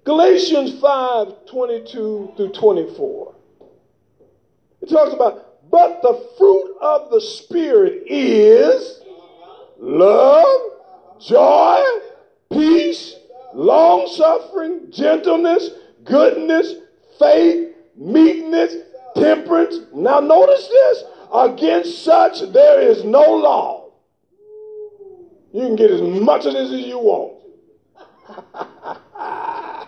[0.04, 3.34] Galatians 5 22 through 24.
[4.82, 9.00] It talks about, but the fruit of the Spirit is
[9.78, 10.60] love,
[11.18, 11.80] joy,
[12.52, 13.16] peace,
[13.54, 15.70] long suffering, gentleness,
[16.04, 16.74] goodness,
[17.18, 18.76] faith, meekness,
[19.16, 19.78] temperance.
[19.94, 21.04] Now, notice this
[21.34, 23.92] against such there is no law.
[25.54, 27.38] You can get as much of this as you want.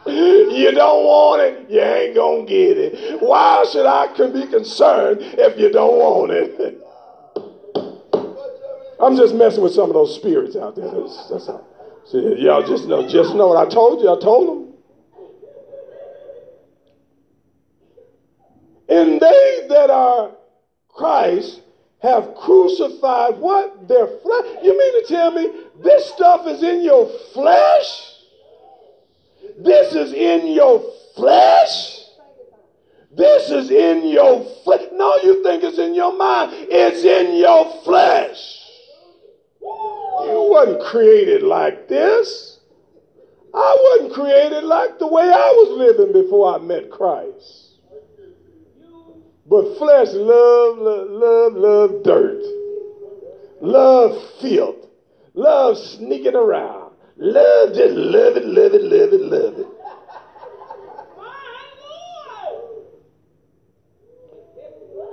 [0.06, 3.20] you don't want it, you ain't gonna get it.
[3.20, 6.80] Why should I be concerned if you don't want it?
[9.00, 10.90] I'm just messing with some of those spirits out there.
[10.90, 11.66] That's, that's all.
[12.06, 14.14] See, y'all just know, just know what I told you.
[14.14, 14.64] I told them.
[18.88, 20.32] And they that are
[20.88, 21.62] Christ
[22.02, 23.88] have crucified what?
[23.88, 24.46] Their flesh.
[24.62, 25.50] You mean to tell me
[25.82, 28.13] this stuff is in your flesh?
[29.58, 30.82] This is in your
[31.16, 32.00] flesh.
[33.16, 34.82] This is in your flesh.
[34.92, 36.50] No, you think it's in your mind.
[36.52, 38.60] It's in your flesh.
[39.60, 42.58] You wasn't created like this.
[43.54, 47.78] I wasn't created like the way I was living before I met Christ.
[49.46, 52.42] But flesh love, love, love, love dirt.
[53.60, 54.86] Love filth.
[55.34, 56.83] Love sneaking around.
[57.16, 59.66] Love, just love it, love it, love it, love it.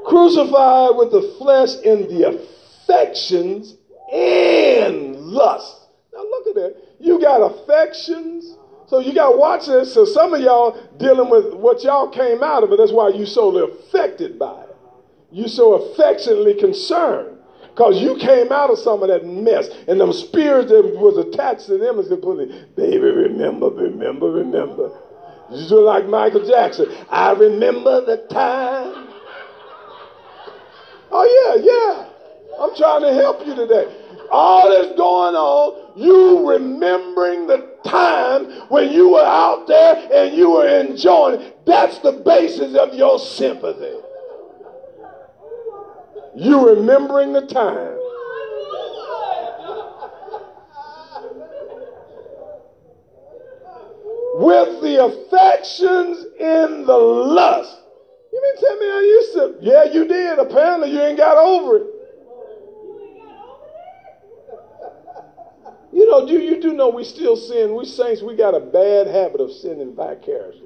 [0.05, 3.75] Crucified with the flesh in the affections
[4.11, 5.87] and lust.
[6.13, 6.75] Now look at that.
[6.99, 8.57] You got affections.
[8.87, 9.93] So you got to watch this.
[9.93, 12.77] So some of y'all dealing with what y'all came out of it.
[12.77, 14.75] That's why you so affected by it.
[15.31, 17.37] You so affectionately concerned.
[17.71, 19.69] Because you came out of some of that mess.
[19.87, 24.91] And them spirits that was attached to them is putting, baby, remember, remember, remember.
[25.51, 26.87] You do like Michael Jackson.
[27.09, 29.07] I remember the time.
[31.11, 32.07] Oh, yeah, yeah.
[32.59, 33.97] I'm trying to help you today.
[34.31, 40.51] All this going on, you remembering the time when you were out there and you
[40.51, 41.51] were enjoying.
[41.65, 43.97] That's the basis of your sympathy.
[46.35, 47.97] You remembering the time.
[54.33, 57.77] With the affections in the lust.
[58.31, 59.55] You mean tell me I used to?
[59.61, 60.39] Yeah, you did.
[60.39, 61.83] Apparently, you ain't got over it.
[61.83, 63.65] You ain't got over
[64.85, 65.89] that?
[65.91, 67.75] You know, you, you do know we still sin.
[67.75, 70.60] We saints, we got a bad habit of sinning vicariously.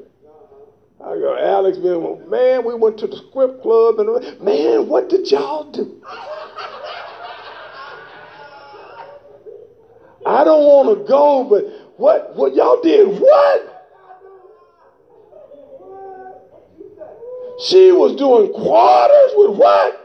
[1.06, 5.30] I go, Alex, man, man, we went to the script club and man, what did
[5.30, 6.01] y'all do?
[10.26, 11.64] I don't want to go, but
[11.97, 13.72] what what y'all did what?
[17.68, 20.01] She was doing quarters with what?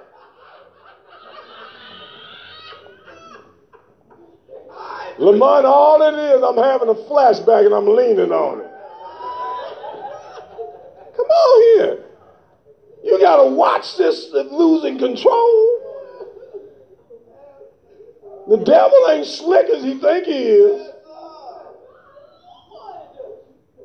[5.18, 8.69] Lamont, all it is, I'm having a flashback and I'm leaning on it.
[11.30, 12.04] Come on here.
[13.04, 15.80] You got to watch this losing control.
[18.48, 20.90] The devil ain't slick as he think he is.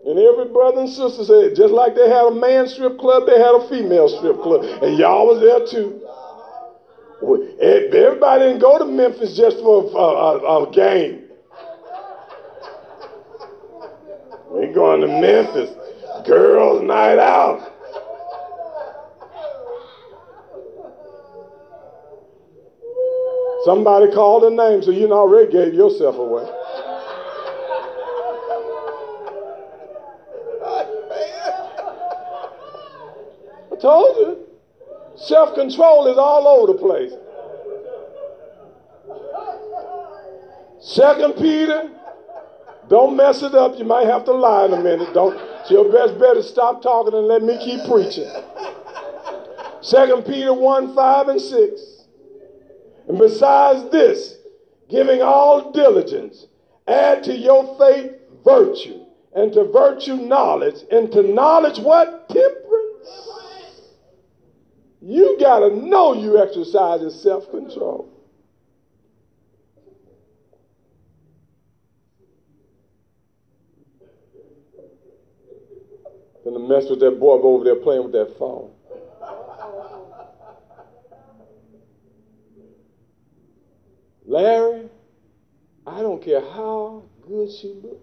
[0.08, 3.40] And every brother and sister said, just like they had a man strip club, they
[3.40, 4.64] had a female strip club.
[4.82, 6.02] And y'all was there too.
[7.62, 11.24] Everybody didn't go to Memphis just for a, a, a game.
[14.52, 15.72] We going to Memphis
[16.26, 17.72] girls' night out.
[23.66, 26.48] Somebody called a name, so you already gave yourself away.
[33.72, 34.40] I told you.
[35.18, 37.14] Self control is all over the place.
[40.80, 41.90] Second Peter
[42.88, 43.80] Don't mess it up.
[43.80, 45.12] You might have to lie in a minute.
[45.14, 45.55] Don't.
[45.66, 48.32] It's your best bet is stop talking and let me keep preaching.
[49.82, 51.82] Second Peter 1 5 and 6.
[53.08, 54.36] And besides this,
[54.92, 56.46] giving all diligence,
[56.88, 58.12] add to your faith
[58.44, 59.06] virtue,
[59.36, 62.30] and to virtue knowledge, and to knowledge what?
[62.30, 63.90] Temperance.
[65.02, 67.50] You got to know you exercise self
[76.46, 76.68] control.
[76.68, 78.72] Gonna mess with that boy over there playing with that phone.
[84.28, 84.90] Larry,
[85.86, 88.02] I don't care how good she looks.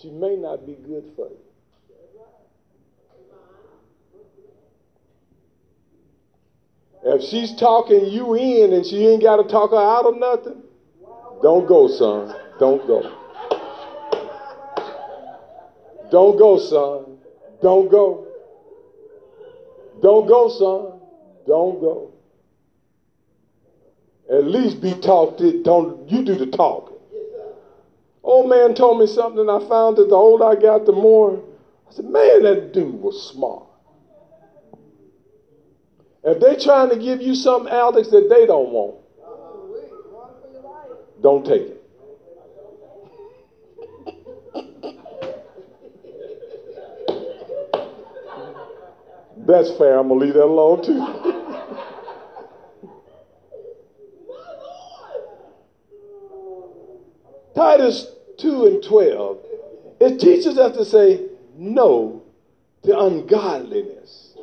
[0.00, 1.36] She may not be good for you.
[7.04, 10.62] If she's talking you in and she ain't got to talk her out of nothing,
[11.42, 12.34] don't go, son.
[12.60, 13.21] Don't go.
[16.12, 17.16] Don't go, son.
[17.62, 18.26] Don't go.
[20.02, 21.00] Don't go, son.
[21.46, 22.12] Don't go.
[24.30, 25.62] At least be talked it.
[25.62, 26.98] Don't you do the talking.
[28.22, 31.42] Old man told me something, I found that the older I got, the more
[31.90, 33.64] I said, man, that dude was smart.
[36.24, 38.96] If they're trying to give you something, Alex, that they don't want,
[41.22, 41.81] don't take it.
[49.46, 49.98] That's fair.
[49.98, 51.32] I'm going to leave that alone too.
[57.54, 58.06] Titus
[58.38, 59.38] 2 and 12,
[60.00, 62.22] it teaches us to say no
[62.84, 64.36] to ungodliness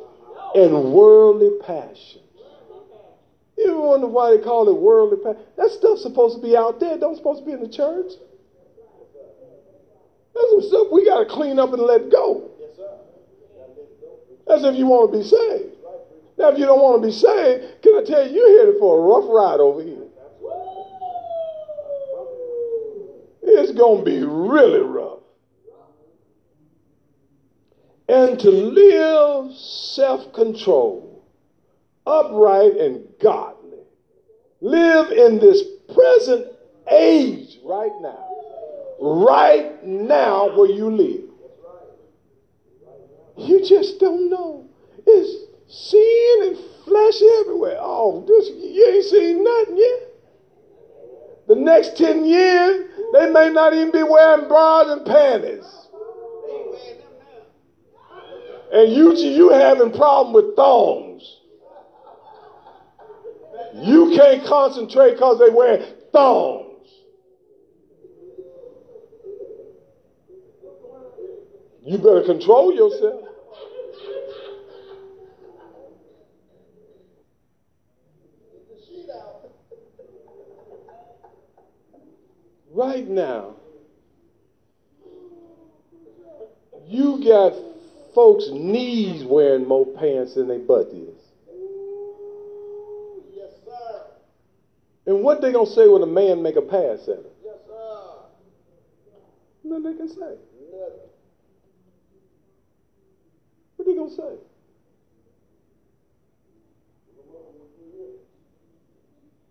[0.54, 2.22] and worldly passion.
[3.58, 5.42] You wonder why they call it worldly passion?
[5.56, 6.96] That stuff's supposed to be out there.
[6.98, 8.12] Don't supposed to be in the church.
[10.34, 12.49] That's some stuff we got to clean up and let go.
[14.50, 15.76] That's if you want to be saved.
[16.36, 18.98] Now, if you don't want to be saved, can I tell you, you're headed for
[18.98, 20.08] a rough ride over here.
[23.42, 25.20] It's going to be really rough.
[28.08, 31.24] And to live self control,
[32.04, 33.78] upright and godly.
[34.60, 35.62] Live in this
[35.94, 36.46] present
[36.90, 38.26] age right now.
[39.00, 41.29] Right now where you live.
[43.36, 44.68] You just don't know.
[45.06, 47.78] It's sin and flesh everywhere.
[47.80, 50.10] Oh, this you ain't seen nothing yet.
[51.48, 55.64] The next 10 years, they may not even be wearing bras and panties.
[58.72, 61.38] And you, you having problem with thongs.
[63.74, 65.78] You can't concentrate because they wear
[66.12, 66.69] thongs.
[71.84, 73.30] You better control yourself.
[82.80, 83.56] right now,
[86.86, 87.52] you got
[88.14, 91.14] folks' knees wearing more pants than they butt is.
[93.34, 94.06] Yes, sir.
[95.06, 97.32] And what they gonna say when a man make a pass at them?
[97.44, 98.12] Yes, sir.
[99.64, 100.36] Nothing they can say.
[100.72, 101.09] Nothing.
[104.00, 104.42] What they gonna say?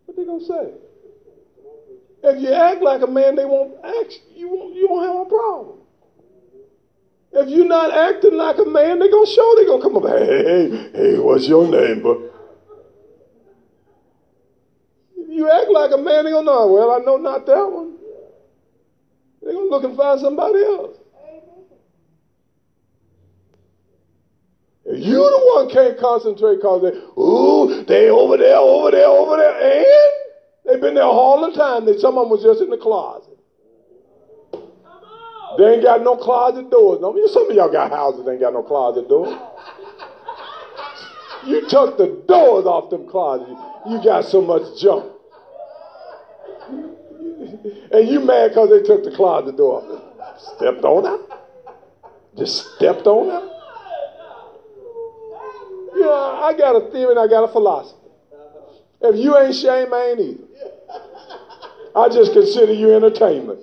[0.06, 0.74] What they gonna say?
[2.24, 4.20] If you act like a man, they won't act.
[4.36, 4.76] You won't.
[4.76, 5.78] You won't have a problem.
[7.32, 9.54] If you're not acting like a man, they're gonna show.
[9.56, 10.04] They're gonna come up.
[10.04, 12.18] Hey, hey, hey, what's your name, but
[15.28, 16.64] you act like a man, they're gonna know.
[16.64, 17.98] Oh, well, I know not that one.
[19.44, 20.98] They're gonna look and find somebody else.
[24.86, 29.38] If you the one can't concentrate because they, ooh, they over there, over there, over
[29.38, 29.86] there, and
[30.70, 31.86] They've been there all the time.
[31.86, 33.38] They, some of them was just in the closet.
[35.58, 37.00] They ain't got no closet doors.
[37.02, 39.36] No, some of y'all got houses that ain't got no closet doors.
[41.44, 43.60] You took the doors off them closets.
[43.90, 45.12] You got so much junk.
[47.92, 50.04] And you mad because they took the closet door.
[50.56, 51.26] Stepped on them.
[52.38, 53.59] Just stepped on them.
[56.10, 57.98] Yeah, I got a theory and I got a philosophy.
[59.02, 60.44] If you ain't shame, I ain't either.
[61.96, 63.60] I just consider you entertainment.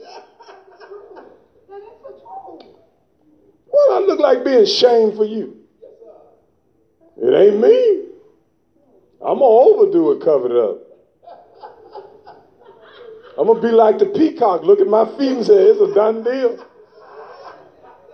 [3.67, 5.57] What I look like being shamed for you?
[7.19, 8.03] It ain't me.
[9.21, 10.79] I'm gonna overdo it, cover it up.
[13.39, 14.63] I'm gonna be like the peacock.
[14.63, 16.65] Look at my feet and say it's a done deal.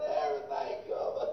[0.01, 1.29] Everything covered.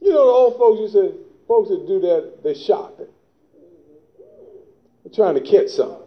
[0.00, 1.14] You know the old folks said
[1.46, 3.08] folks that do that, they're shopping.
[5.04, 5.98] They're trying to catch something.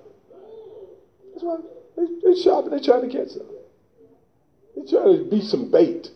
[1.33, 1.57] That's why
[1.95, 3.55] they, they're shopping, they're trying to catch something.
[4.75, 6.09] They're trying to be some bait.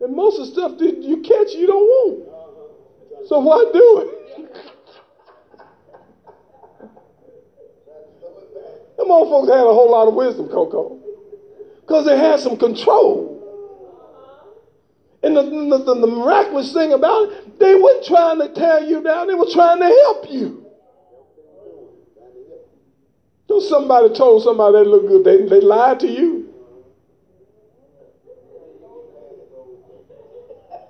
[0.00, 2.28] And most of the stuff that you catch, you don't want.
[3.28, 4.08] So why do it?
[8.98, 10.98] Them old folks had a whole lot of wisdom, Coco.
[11.92, 13.38] Because they had some control.
[15.22, 19.02] And the, the, the, the miraculous thing about it, they weren't trying to tear you
[19.02, 20.64] down, they were trying to help you.
[23.46, 26.54] So somebody told somebody they look good, they, they lied to you.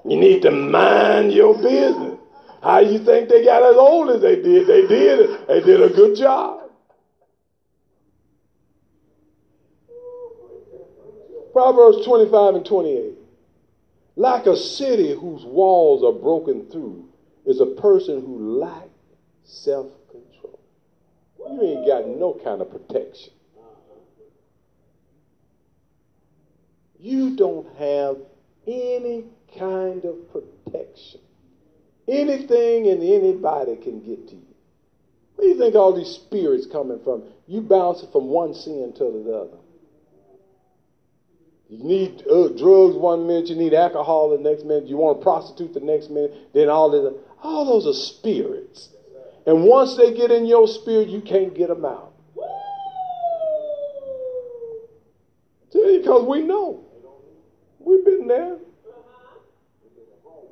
[0.08, 2.16] You need to mind your business.
[2.62, 4.68] How you think they got as old as they did?
[4.68, 5.48] They did it.
[5.48, 6.61] They did a good job.
[11.52, 13.14] Proverbs 25 and 28.
[14.16, 17.08] Like a city whose walls are broken through
[17.46, 18.88] is a person who lacks
[19.44, 20.60] self control.
[21.38, 23.32] You ain't got no kind of protection.
[26.98, 28.16] You don't have
[28.66, 29.24] any
[29.58, 31.20] kind of protection.
[32.06, 34.54] Anything and anybody can get to you.
[35.34, 37.24] Where do you think all these spirits coming from?
[37.48, 39.61] You bounce from one sin to the other.
[41.72, 45.22] You need uh, drugs one minute, you need alcohol the next minute, you want to
[45.22, 47.14] prostitute the next minute, then all this.
[47.42, 48.90] All those are spirits.
[49.46, 52.12] And once they get in your spirit, you can't get them out.
[55.72, 56.84] Because we know.
[57.78, 58.58] We've been there.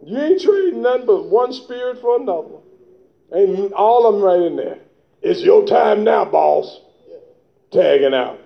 [0.03, 2.57] You ain't trading nothing but one spirit for another.
[3.31, 4.79] And all of them right in there.
[5.21, 6.81] It's your time now, boss.
[7.71, 8.41] Tagging out.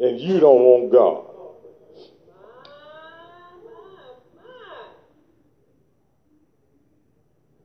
[0.00, 1.26] And you don't want God.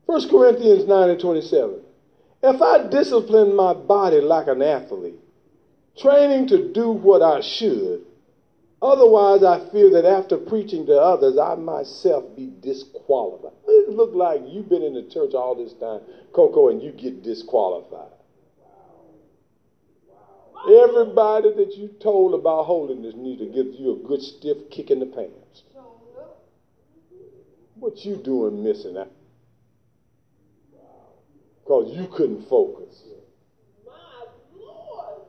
[0.05, 1.81] First Corinthians 9 and 27.
[2.43, 5.19] If I discipline my body like an athlete,
[5.97, 8.05] training to do what I should,
[8.81, 13.53] otherwise I fear that after preaching to others, I myself be disqualified.
[13.67, 16.01] It look like you've been in the church all this time,
[16.33, 18.14] Coco, and you get disqualified.
[20.67, 24.99] Everybody that you told about holiness needs to give you a good stiff kick in
[24.99, 25.63] the pants.
[27.75, 29.11] What you doing missing out?
[31.63, 33.03] Because you couldn't focus.
[33.85, 33.91] My
[34.57, 35.19] Lord.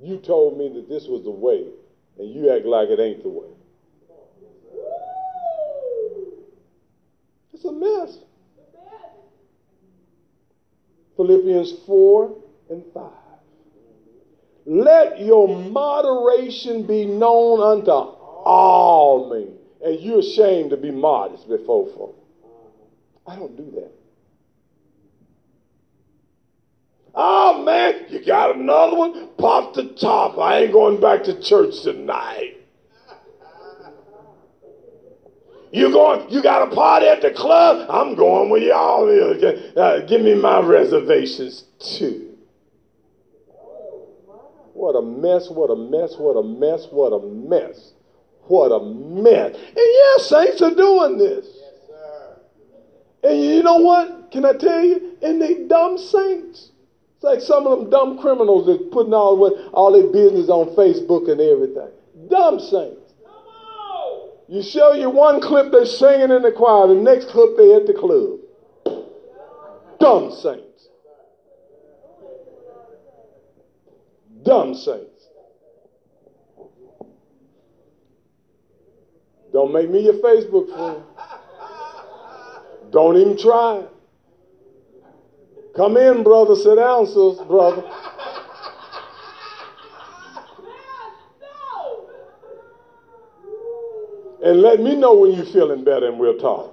[0.00, 1.66] You told me that this was the way,
[2.18, 3.48] and you act like it ain't the way.
[7.52, 8.18] It's a mess.
[11.16, 12.36] Philippians 4
[12.70, 13.12] and 5.
[14.66, 19.56] Let your moderation be known unto all men.
[19.84, 22.18] And you're ashamed to be modest before folk.
[23.26, 23.92] I don't do that.
[27.14, 29.28] Oh man, you got another one?
[29.38, 30.36] Pop the top.
[30.38, 32.56] I ain't going back to church tonight.
[35.72, 36.28] You going?
[36.30, 37.88] You got a party at the club?
[37.90, 39.08] I'm going with y'all.
[39.76, 42.35] Uh, give me my reservations too.
[44.76, 47.92] What a mess, what a mess, what a mess, what a mess.
[48.42, 49.56] What a mess.
[49.56, 51.46] And yeah, saints are doing this.
[51.46, 52.36] Yes, sir.
[53.22, 54.30] And you know what?
[54.30, 55.16] Can I tell you?
[55.22, 56.72] And they dumb saints.
[57.14, 60.76] It's like some of them dumb criminals that putting all what all their business on
[60.76, 61.88] Facebook and everything.
[62.28, 63.14] Dumb saints.
[63.24, 64.30] Come on.
[64.46, 67.86] You show you one clip they're singing in the choir, the next clip they at
[67.86, 68.40] the club.
[69.98, 70.65] Dumb saints.
[74.46, 75.26] Dumb saints.
[79.52, 81.02] Don't make me your Facebook friend.
[82.92, 83.82] Don't even try.
[85.74, 86.54] Come in, brother.
[86.54, 87.82] Sit down, sister, brother.
[94.44, 96.72] And let me know when you're feeling better and we'll talk.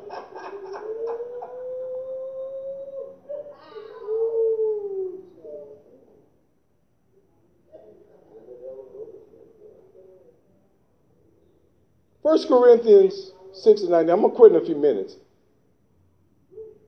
[12.34, 14.10] First Corinthians 6 and 9.
[14.10, 15.18] I'm going to quit in a few minutes.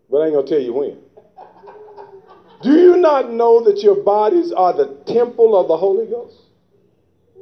[0.10, 0.98] But I ain't going to tell you when.
[2.64, 6.36] Do you not know that your bodies are the temple of the Holy Ghost?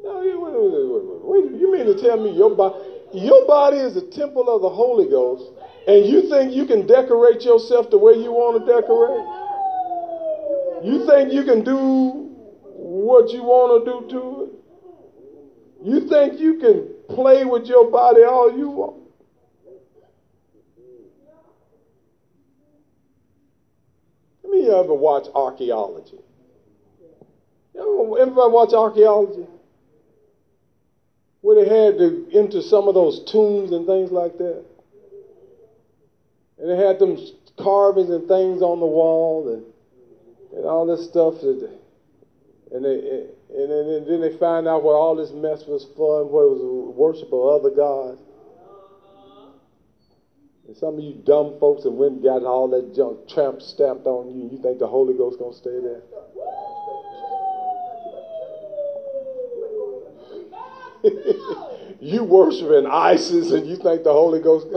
[0.03, 1.61] No, wait, wait, wait, wait.
[1.61, 2.75] You mean to tell me your body,
[3.13, 5.45] your body is a temple of the Holy Ghost,
[5.87, 9.23] and you think you can decorate yourself the way you want to decorate?
[10.83, 12.27] You think you can do
[12.75, 14.49] what you want to do to it?
[15.87, 19.03] You think you can play with your body all you want?
[24.43, 26.19] Let me ever watch archaeology.
[27.73, 29.47] You ever watch archaeology?
[31.41, 34.63] Where they had to enter some of those tombs and things like that.
[36.59, 37.17] And they had them
[37.57, 39.65] carvings and things on the wall and,
[40.55, 41.41] and all this stuff.
[41.41, 41.69] That,
[42.73, 46.21] and, they, and, then, and then they find out what all this mess was for
[46.21, 46.59] and what was
[46.95, 48.19] worship of other gods.
[50.67, 54.49] And some of you dumb folks and got all that junk tramp stamped on you,
[54.51, 56.01] you think the Holy Ghost gonna stay there?
[61.99, 64.65] you worshiping ISIS and you think the Holy Ghost.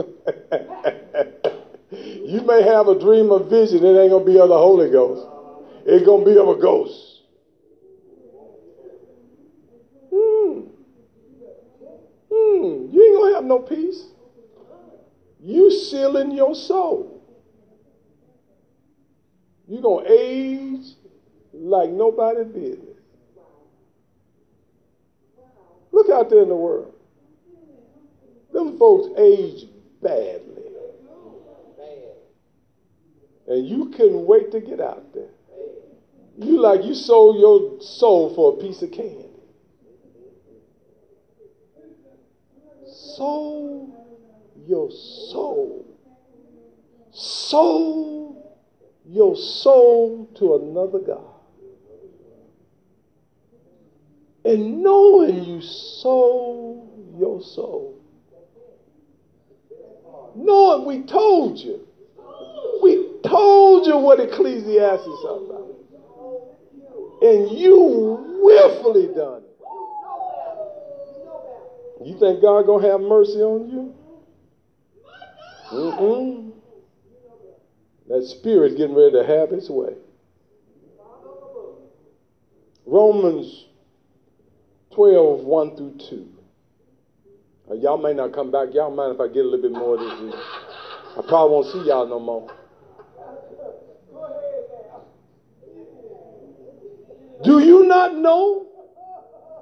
[1.91, 5.25] you may have a dream or vision, it ain't gonna be of the Holy Ghost.
[5.85, 7.16] It's gonna be of a ghost.
[12.63, 14.05] You ain't gonna have no peace.
[15.39, 17.23] You sealing your soul.
[19.67, 20.85] You're gonna age
[21.53, 22.97] like nobody business.
[25.91, 26.93] Look out there in the world.
[28.53, 29.65] Them folks age
[30.01, 30.63] badly.
[33.47, 35.29] And you couldn't wait to get out there.
[36.37, 39.26] You like you sold your soul for a piece of candy.
[43.17, 43.95] Sold
[44.67, 45.85] your soul.
[47.11, 48.43] Sold
[49.07, 51.33] your soul to another God.
[54.45, 57.99] And knowing you sold your soul.
[60.35, 61.87] Knowing we told you.
[62.83, 65.75] We told you what Ecclesiastes is about.
[67.23, 69.46] And you willfully done.
[72.03, 73.95] You think God gonna have mercy on you?
[75.71, 76.51] Mm-mm.
[78.07, 79.93] That spirit's getting ready to have its way.
[82.85, 83.65] Romans
[84.93, 86.29] 12, 1 through 2.
[87.69, 88.69] Uh, y'all may not come back.
[88.73, 90.35] Y'all mind if I get a little bit more of this?
[91.17, 92.47] I probably won't see y'all no more.
[97.43, 98.67] Do you not know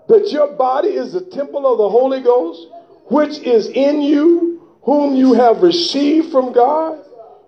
[0.07, 2.67] that your body is the temple of the Holy Ghost,
[3.05, 7.03] which is in you, whom you have received from God?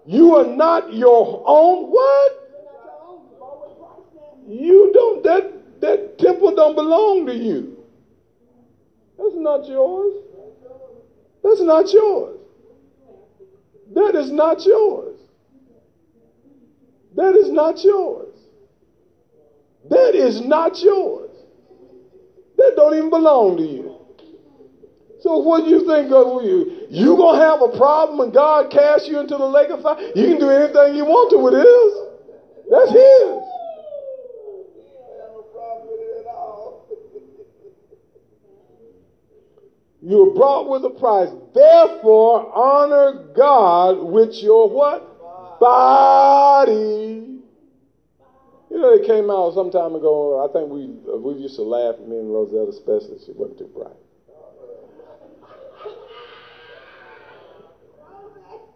[0.06, 1.88] You are not your own.
[1.92, 2.32] What?
[4.48, 7.78] You don't, that, that temple don't belong to you.
[9.18, 10.14] That's not yours.
[11.44, 12.40] That's not yours.
[13.94, 15.20] That is not yours.
[17.16, 18.36] That is not yours.
[19.90, 21.27] That is not yours.
[22.58, 23.94] That don't even belong to you.
[25.22, 26.88] So what do you think of you?
[26.90, 30.00] You gonna have a problem when God casts you into the lake of fire?
[30.16, 31.94] You can do anything you want to with his.
[32.70, 33.44] That's his.
[40.00, 41.30] You were brought with a price.
[41.54, 45.60] Therefore, honor God with your what?
[45.60, 47.37] Body.
[48.70, 50.44] You know, they came out some time ago.
[50.44, 50.88] I think we
[51.18, 53.18] we used to laugh, me and Rosetta especially.
[53.26, 53.96] She wasn't too bright.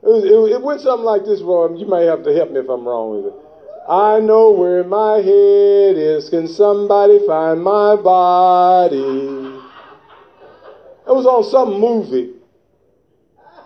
[0.04, 1.76] It, was, it, it, went something like this, Roy.
[1.76, 3.39] You may have to help me if I'm wrong with it.
[3.88, 6.30] I know where my head is.
[6.30, 8.98] Can somebody find my body?
[11.06, 12.34] It was on some movie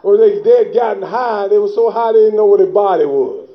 [0.02, 1.48] where they, they had gotten high.
[1.48, 3.46] They were so high they didn't know where their body was.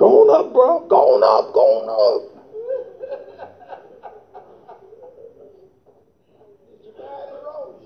[0.00, 0.26] Keep on.
[0.26, 0.88] Going up, bro.
[0.88, 2.22] Going up, going up.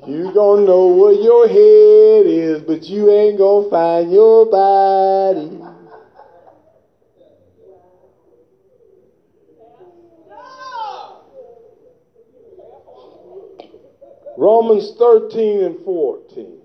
[0.06, 5.60] You gonna know where your head is, but you ain't gonna find your body.
[14.36, 16.60] Romans 13 and 14.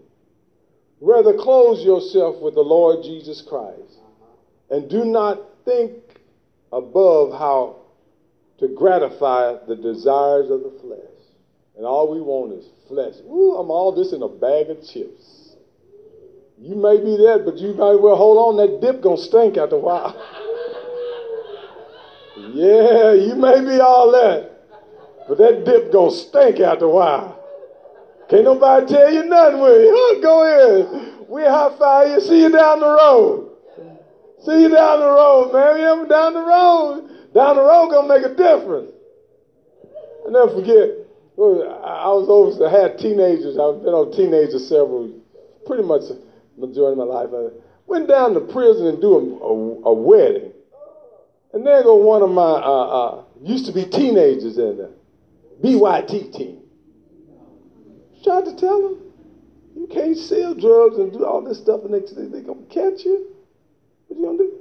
[1.01, 3.88] Rather clothe yourself with the Lord Jesus Christ
[4.69, 5.93] and do not think
[6.71, 7.77] above how
[8.59, 10.99] to gratify the desires of the flesh.
[11.77, 13.15] And all we want is flesh.
[13.25, 15.55] Ooh, I'm all this in a bag of chips.
[16.61, 18.57] You may be that, but you might well hold on.
[18.57, 20.13] That dip gonna stink after a while.
[22.51, 24.51] yeah, you may be all that.
[25.27, 27.39] But that dip gonna stink after a while.
[28.29, 29.93] Can't nobody tell you nothing with you.
[29.95, 31.29] Oh, go ahead.
[31.29, 32.21] We high five you.
[32.21, 33.48] See you down the road.
[34.45, 35.77] See you down the road, man.
[35.79, 37.33] You down the road.
[37.33, 38.91] Down the road gonna make a difference.
[40.25, 40.89] I never forget.
[41.37, 42.67] I was over.
[42.67, 43.57] I had teenagers.
[43.57, 45.11] I've been on teenagers several,
[45.65, 46.03] pretty much
[46.57, 47.29] majority of my life.
[47.33, 47.49] I
[47.87, 50.51] went down to prison and do a, a, a wedding,
[51.53, 54.91] and there go one of my uh, uh, used to be teenagers in there,
[55.61, 56.61] BYT team.
[58.23, 59.01] Tried to tell them,
[59.75, 63.28] you can't sell drugs and do all this stuff, and they they gonna catch you.
[64.09, 64.51] What you gonna do?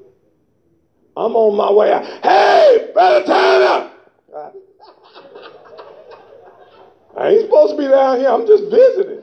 [1.17, 2.05] I'm on my way out.
[2.23, 3.91] Hey, Brother Turner!
[7.17, 8.29] I ain't supposed to be down here.
[8.29, 9.23] I'm just visiting.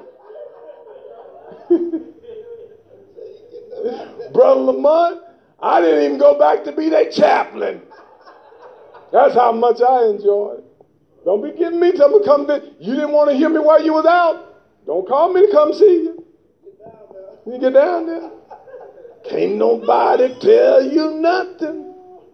[4.34, 5.22] Brother Lamont,
[5.62, 7.82] I didn't even go back to be their chaplain.
[9.14, 10.62] That's how much I enjoyed.
[11.24, 12.74] Don't be giving me to come visit.
[12.80, 14.58] You didn't want to hear me while you was out.
[14.86, 16.26] Don't call me to come see you.
[17.48, 18.30] You get down there.
[19.30, 21.95] Can't nobody tell you nothing.